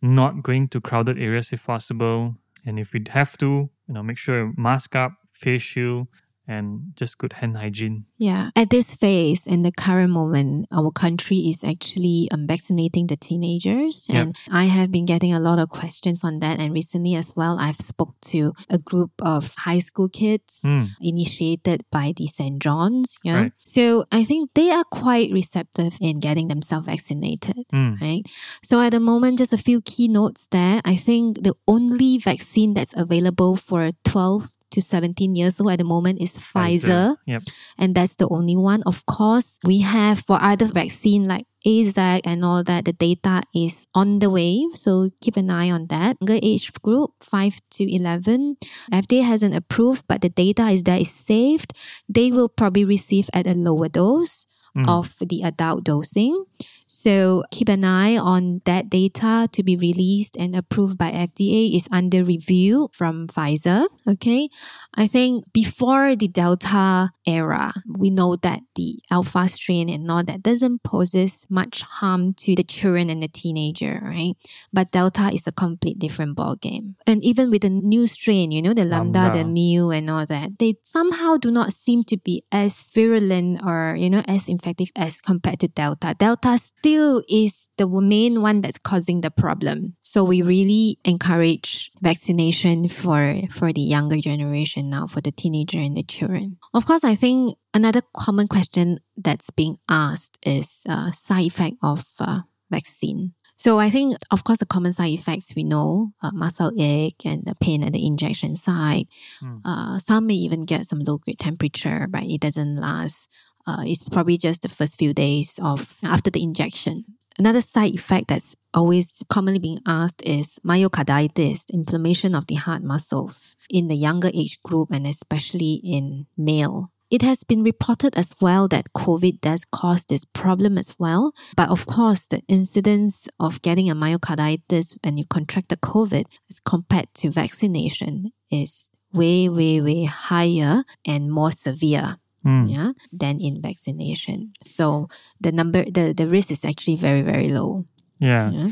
not 0.00 0.42
going 0.42 0.68
to 0.68 0.80
crowded 0.80 1.18
areas 1.18 1.52
if 1.52 1.66
possible, 1.66 2.36
and 2.64 2.78
if 2.78 2.92
we 2.92 3.02
have 3.10 3.36
to, 3.38 3.70
you 3.86 3.94
know, 3.94 4.02
make 4.02 4.18
sure 4.18 4.52
mask 4.56 4.96
up, 4.96 5.12
face 5.32 5.62
shield, 5.62 6.08
and 6.48 6.92
just 6.96 7.18
good 7.18 7.34
hand 7.34 7.56
hygiene. 7.56 8.06
Yeah, 8.16 8.50
at 8.56 8.70
this 8.70 8.94
phase 8.94 9.46
in 9.46 9.62
the 9.62 9.70
current 9.72 10.10
moment, 10.10 10.66
our 10.72 10.90
country 10.90 11.36
is 11.36 11.62
actually 11.62 12.28
um, 12.32 12.46
vaccinating 12.46 13.06
the 13.06 13.16
teenagers, 13.16 14.06
and 14.08 14.34
I 14.50 14.64
have 14.64 14.90
been 14.90 15.04
getting 15.04 15.32
a 15.32 15.40
lot 15.40 15.58
of 15.58 15.68
questions 15.68 16.24
on 16.24 16.40
that. 16.40 16.58
And 16.58 16.72
recently 16.72 17.14
as 17.14 17.34
well, 17.36 17.58
I've 17.60 17.80
spoke 17.80 18.14
to 18.32 18.52
a 18.70 18.78
group 18.78 19.12
of 19.20 19.54
high 19.56 19.78
school 19.80 20.08
kids 20.08 20.60
Mm, 20.64 20.88
initiated 21.00 21.84
by 21.90 22.12
the 22.16 22.26
St. 22.26 22.58
John's. 22.60 23.18
Yeah, 23.22 23.42
Right. 23.42 23.52
so 23.64 24.04
I 24.10 24.24
think 24.24 24.50
they 24.54 24.70
are 24.70 24.84
quite 24.84 25.30
receptive 25.32 25.96
in 26.00 26.18
getting 26.20 26.48
themselves 26.48 26.86
vaccinated. 26.86 27.66
mm, 27.72 28.00
Right. 28.00 28.22
So 28.62 28.80
at 28.80 28.90
the 28.90 29.00
moment, 29.00 29.38
just 29.38 29.52
a 29.52 29.58
few 29.58 29.80
key 29.82 30.08
notes 30.08 30.46
there. 30.50 30.80
I 30.84 30.96
think 30.96 31.42
the 31.42 31.54
only 31.66 32.18
vaccine 32.18 32.74
that's 32.74 32.94
available 32.96 33.56
for 33.56 33.92
12 34.04 34.50
to 34.70 34.80
17 34.82 35.34
years 35.34 35.60
old 35.60 35.70
at 35.72 35.78
the 35.78 35.84
moment 35.84 36.20
is 36.20 36.36
Pfizer 36.36 37.16
Yep. 37.26 37.42
and 37.78 37.94
that's 37.94 38.14
the 38.16 38.28
only 38.28 38.56
one. 38.56 38.82
Of 38.86 39.06
course, 39.06 39.58
we 39.64 39.80
have 39.80 40.20
for 40.20 40.42
other 40.42 40.66
vaccine 40.66 41.26
like 41.26 41.46
AZAC 41.66 42.20
and 42.24 42.44
all 42.44 42.62
that, 42.64 42.84
the 42.84 42.92
data 42.92 43.42
is 43.54 43.86
on 43.94 44.20
the 44.20 44.30
way. 44.30 44.64
So 44.74 45.10
keep 45.20 45.36
an 45.36 45.50
eye 45.50 45.70
on 45.70 45.86
that. 45.88 46.16
Younger 46.20 46.38
age 46.42 46.72
group, 46.82 47.10
5 47.20 47.60
to 47.72 47.82
11. 47.94 48.56
FDA 48.92 49.22
hasn't 49.24 49.54
approved, 49.54 50.04
but 50.08 50.20
the 50.22 50.28
data 50.30 50.68
is 50.68 50.84
there, 50.84 51.00
is 51.00 51.10
saved. 51.10 51.72
They 52.08 52.30
will 52.30 52.48
probably 52.48 52.84
receive 52.84 53.28
at 53.34 53.46
a 53.46 53.54
lower 53.54 53.88
dose 53.88 54.46
Mm. 54.76 54.86
of 54.86 55.16
the 55.18 55.42
adult 55.42 55.82
dosing. 55.84 56.44
So 56.88 57.44
keep 57.50 57.68
an 57.68 57.84
eye 57.84 58.16
on 58.16 58.62
that 58.64 58.88
data 58.88 59.46
to 59.52 59.62
be 59.62 59.76
released 59.76 60.38
and 60.38 60.56
approved 60.56 60.96
by 60.96 61.12
FDA 61.12 61.76
is 61.76 61.86
under 61.92 62.24
review 62.24 62.88
from 62.94 63.28
Pfizer. 63.28 63.86
Okay. 64.08 64.48
I 64.94 65.06
think 65.06 65.44
before 65.52 66.16
the 66.16 66.28
Delta 66.28 67.12
era, 67.26 67.74
we 67.86 68.08
know 68.08 68.36
that 68.36 68.60
the 68.74 69.00
alpha 69.10 69.48
strain 69.48 69.90
and 69.90 70.10
all 70.10 70.24
that 70.24 70.42
doesn't 70.42 70.82
poses 70.82 71.44
much 71.50 71.82
harm 71.82 72.32
to 72.48 72.54
the 72.56 72.64
children 72.64 73.10
and 73.10 73.22
the 73.22 73.28
teenager, 73.28 74.00
right? 74.02 74.32
But 74.72 74.90
Delta 74.90 75.28
is 75.30 75.46
a 75.46 75.52
complete 75.52 75.98
different 75.98 76.38
ballgame. 76.38 76.94
And 77.06 77.22
even 77.22 77.50
with 77.50 77.62
the 77.62 77.70
new 77.70 78.06
strain, 78.06 78.50
you 78.50 78.62
know, 78.62 78.72
the 78.72 78.86
Lambda, 78.86 79.30
the 79.34 79.44
Mu 79.44 79.90
and 79.90 80.08
all 80.08 80.24
that, 80.24 80.58
they 80.58 80.76
somehow 80.82 81.36
do 81.36 81.50
not 81.50 81.74
seem 81.74 82.02
to 82.04 82.16
be 82.16 82.44
as 82.50 82.88
virulent 82.94 83.60
or, 83.62 83.94
you 83.98 84.08
know, 84.08 84.22
as 84.26 84.48
infective 84.48 84.88
as 84.96 85.20
compared 85.20 85.60
to 85.60 85.68
Delta. 85.68 86.14
Delta 86.18 86.56
still 86.78 87.22
is 87.28 87.66
the 87.76 87.88
main 87.88 88.40
one 88.40 88.60
that's 88.60 88.78
causing 88.78 89.20
the 89.20 89.30
problem. 89.30 89.96
So 90.00 90.24
we 90.24 90.42
really 90.42 90.98
encourage 91.04 91.90
vaccination 92.00 92.88
for, 92.88 93.34
for 93.50 93.72
the 93.72 93.80
younger 93.80 94.18
generation 94.18 94.90
now, 94.90 95.06
for 95.06 95.20
the 95.20 95.32
teenager 95.32 95.78
and 95.78 95.96
the 95.96 96.02
children. 96.02 96.58
Of 96.74 96.86
course, 96.86 97.04
I 97.04 97.14
think 97.14 97.56
another 97.74 98.02
common 98.16 98.48
question 98.48 99.00
that's 99.16 99.50
being 99.50 99.78
asked 99.88 100.38
is 100.46 100.82
uh, 100.88 101.10
side 101.10 101.46
effect 101.46 101.76
of 101.82 102.04
uh, 102.20 102.40
vaccine. 102.70 103.34
So 103.56 103.80
I 103.80 103.90
think, 103.90 104.14
of 104.30 104.44
course, 104.44 104.60
the 104.60 104.66
common 104.66 104.92
side 104.92 105.10
effects 105.10 105.52
we 105.56 105.64
know, 105.64 106.12
uh, 106.22 106.30
muscle 106.32 106.70
ache 106.78 107.22
and 107.24 107.44
the 107.44 107.56
pain 107.56 107.82
at 107.82 107.92
the 107.92 108.06
injection 108.06 108.54
site. 108.54 109.08
Mm. 109.42 109.62
Uh, 109.64 109.98
some 109.98 110.28
may 110.28 110.34
even 110.34 110.64
get 110.64 110.86
some 110.86 111.00
low 111.00 111.18
grade 111.18 111.40
temperature, 111.40 112.06
but 112.08 112.22
it 112.22 112.40
doesn't 112.40 112.76
last. 112.76 113.28
Uh, 113.68 113.82
it's 113.84 114.08
probably 114.08 114.38
just 114.38 114.62
the 114.62 114.68
first 114.68 114.96
few 114.96 115.12
days 115.12 115.60
of 115.62 115.98
after 116.02 116.30
the 116.30 116.42
injection. 116.42 117.04
Another 117.38 117.60
side 117.60 117.94
effect 117.94 118.28
that's 118.28 118.56
always 118.72 119.22
commonly 119.28 119.58
being 119.60 119.80
asked 119.86 120.22
is 120.22 120.58
myocarditis, 120.66 121.68
inflammation 121.70 122.34
of 122.34 122.46
the 122.46 122.54
heart 122.54 122.82
muscles 122.82 123.56
in 123.68 123.88
the 123.88 123.94
younger 123.94 124.30
age 124.32 124.58
group 124.62 124.88
and 124.90 125.06
especially 125.06 125.82
in 125.84 126.26
male. 126.34 126.90
It 127.10 127.20
has 127.20 127.44
been 127.44 127.62
reported 127.62 128.16
as 128.16 128.34
well 128.40 128.68
that 128.68 128.94
COVID 128.96 129.42
does 129.42 129.66
cause 129.66 130.04
this 130.04 130.24
problem 130.24 130.78
as 130.78 130.96
well. 130.98 131.32
But 131.54 131.68
of 131.68 131.84
course, 131.84 132.26
the 132.26 132.42
incidence 132.48 133.28
of 133.38 133.60
getting 133.60 133.90
a 133.90 133.94
myocarditis 133.94 134.98
when 135.04 135.18
you 135.18 135.26
contract 135.26 135.68
the 135.68 135.76
COVID 135.76 136.24
as 136.48 136.58
compared 136.60 137.12
to 137.16 137.30
vaccination 137.30 138.32
is 138.50 138.90
way, 139.12 139.48
way, 139.50 139.80
way 139.82 140.04
higher 140.04 140.84
and 141.06 141.30
more 141.30 141.52
severe 141.52 142.16
Mm. 142.48 142.64
yeah, 142.70 142.92
than 143.12 143.40
in 143.40 143.60
vaccination. 143.60 144.52
So 144.64 145.08
the 145.38 145.52
number, 145.52 145.84
the, 145.84 146.14
the 146.16 146.28
risk 146.28 146.50
is 146.50 146.64
actually 146.64 146.96
very, 146.96 147.20
very 147.20 147.50
low. 147.50 147.84
Yeah. 148.18 148.50
Yeah. 148.50 148.70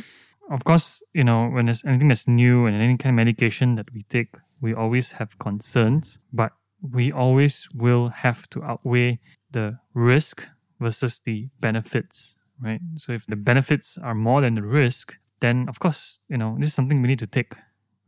Of 0.49 0.64
course, 0.64 1.02
you 1.12 1.25
know, 1.25 1.49
when 1.49 1.66
there's 1.66 1.85
anything 1.85 2.09
that's 2.09 2.26
new 2.26 2.64
and 2.64 2.75
any 2.75 2.97
kind 2.97 3.12
of 3.12 3.16
medication 3.16 3.75
that 3.75 3.93
we 3.93 4.04
take, 4.04 4.36
we 4.62 4.73
always 4.73 5.12
have 5.12 5.39
concerns, 5.39 6.19
but 6.32 6.52
we 6.80 7.12
always 7.12 7.69
will 7.75 8.08
have 8.08 8.49
to 8.50 8.62
outweigh 8.62 9.21
the 9.50 9.78
risk 9.93 10.49
versus 10.80 11.21
the 11.25 11.49
benefits, 11.60 12.36
right? 12.62 12.80
So 12.97 13.12
if 13.12 13.26
the 13.26 13.36
benefits 13.36 13.99
are 13.99 14.15
more 14.15 14.41
than 14.41 14.54
the 14.54 14.62
risk, 14.62 15.19
then 15.41 15.69
of 15.69 15.80
course, 15.80 16.21
you 16.28 16.39
know, 16.39 16.56
this 16.58 16.69
is 16.69 16.75
something 16.75 17.02
we 17.02 17.08
need 17.08 17.19
to 17.19 17.26
take, 17.26 17.54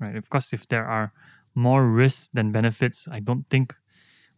right? 0.00 0.16
Of 0.16 0.30
course, 0.30 0.52
if 0.52 0.66
there 0.68 0.86
are 0.86 1.12
more 1.54 1.86
risks 1.86 2.30
than 2.32 2.52
benefits, 2.52 3.08
I 3.10 3.20
don't 3.20 3.48
think 3.50 3.74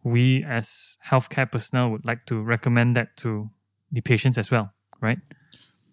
we 0.03 0.43
as 0.43 0.97
healthcare 1.05 1.51
personnel 1.51 1.89
would 1.89 2.05
like 2.05 2.25
to 2.25 2.41
recommend 2.41 2.95
that 2.95 3.15
to 3.17 3.49
the 3.91 4.01
patients 4.01 4.37
as 4.37 4.49
well, 4.51 4.73
right? 4.99 5.19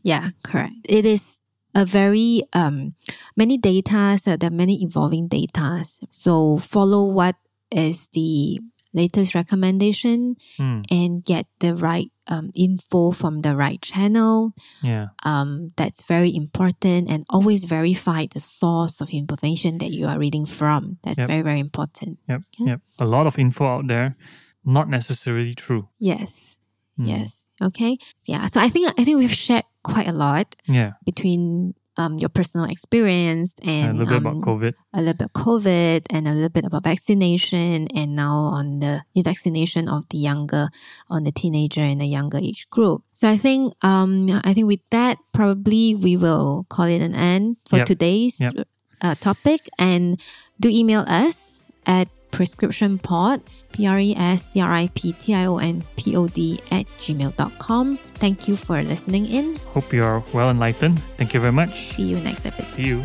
Yeah, 0.03 0.31
correct. 0.43 0.75
It 0.85 1.05
is 1.05 1.39
a 1.75 1.85
very 1.85 2.43
um 2.53 2.95
many 3.37 3.59
data. 3.59 4.19
So 4.19 4.37
there 4.37 4.49
are 4.49 4.55
many 4.55 4.83
evolving 4.83 5.29
data. 5.29 5.85
So 6.11 6.59
follow 6.59 7.05
what 7.05 7.37
is 7.71 8.09
the 8.09 8.61
latest 8.93 9.35
recommendation 9.35 10.37
Mm, 10.59 10.85
and 10.91 11.25
get 11.25 11.47
the 11.61 11.75
right 11.75 12.11
um, 12.27 12.51
info 12.55 13.11
from 13.13 13.41
the 13.43 13.57
right 13.57 13.81
channel. 13.81 14.53
yeah. 14.83 15.09
Um, 15.25 15.73
that's 15.77 16.03
very 16.05 16.35
important 16.35 17.09
and 17.11 17.25
always 17.31 17.65
verify 17.65 18.27
the 18.31 18.41
source 18.41 19.01
of 19.01 19.11
information 19.11 19.79
that 19.79 19.91
you 19.91 20.07
are 20.07 20.19
reading 20.19 20.45
from. 20.47 20.99
That's 21.03 21.19
Yep. 21.19 21.29
very, 21.29 21.43
very 21.43 21.61
important. 21.61 22.19
Yep. 22.29 22.43
Yeah. 22.59 22.67
Yep. 22.67 22.81
A 23.01 23.05
lot 23.07 23.27
of 23.27 23.39
info 23.39 23.65
out 23.67 23.87
there, 23.89 24.17
not 24.65 24.89
necessarily 24.89 25.55
true. 25.55 25.89
Yes. 25.99 26.59
Mm. 26.99 27.09
Yes. 27.09 27.49
Okay. 27.63 27.97
Yeah. 28.27 28.47
So 28.47 28.61
I 28.61 28.69
think 28.69 28.93
I 28.99 29.05
think 29.05 29.19
we've 29.19 29.33
shared 29.33 29.65
quite 29.83 30.09
a 30.09 30.13
lot 30.13 30.57
Yeah. 30.67 30.93
between 31.07 31.75
um, 31.99 32.17
your 32.19 32.31
personal 32.31 32.65
experience 32.71 33.55
and 33.63 33.91
a 33.91 33.93
little 33.93 34.07
bit 34.07 34.17
about 34.23 34.37
um, 34.37 34.43
COVID. 34.43 34.73
a 34.95 34.99
little 35.03 35.15
bit 35.19 35.33
COVID 35.35 36.07
and 36.11 36.29
a 36.29 36.33
little 36.33 36.49
bit 36.49 36.65
about 36.65 36.85
vaccination 36.85 37.89
and 37.95 38.15
now 38.17 38.55
on 38.55 38.79
the 38.79 39.03
vaccination 39.23 39.89
of 39.89 40.05
the 40.11 40.19
younger, 40.19 40.69
on 41.11 41.25
the 41.25 41.33
teenager 41.33 41.81
and 41.83 42.01
the 42.01 42.07
younger 42.07 42.39
age 42.39 42.71
group. 42.71 43.03
So 43.13 43.29
I 43.29 43.37
think, 43.37 43.75
um, 43.85 44.31
I 44.45 44.55
think 44.55 44.67
with 44.67 44.81
that, 44.91 45.19
probably 45.33 45.95
we 45.95 46.17
will 46.17 46.65
call 46.71 46.87
it 46.87 47.03
an 47.03 47.15
end 47.15 47.57
for 47.69 47.79
Yep. 47.79 47.87
today's 47.87 48.41
Yep. 48.41 48.69
uh, 49.03 49.15
topic 49.19 49.69
and 49.79 50.21
do 50.61 50.69
email 50.71 51.05
us 51.07 51.59
at 51.87 52.09
prescriptionpod, 52.31 53.41
P-R-E-S-C-R-I-P-T-I-O-N-P-O-D 53.79 56.61
at 56.73 56.87
gmail.com. 56.99 57.97
Thank 58.15 58.49
you 58.49 58.57
for 58.57 58.83
listening 58.83 59.27
in. 59.27 59.55
Hope 59.73 59.93
you 59.93 60.03
are 60.03 60.25
well 60.35 60.51
enlightened. 60.51 60.99
Thank 61.17 61.33
you 61.33 61.39
very 61.39 61.53
much. 61.53 61.95
See 61.95 62.03
you 62.03 62.19
next 62.19 62.45
episode. 62.45 62.77
See 62.77 62.89
you. 62.89 63.05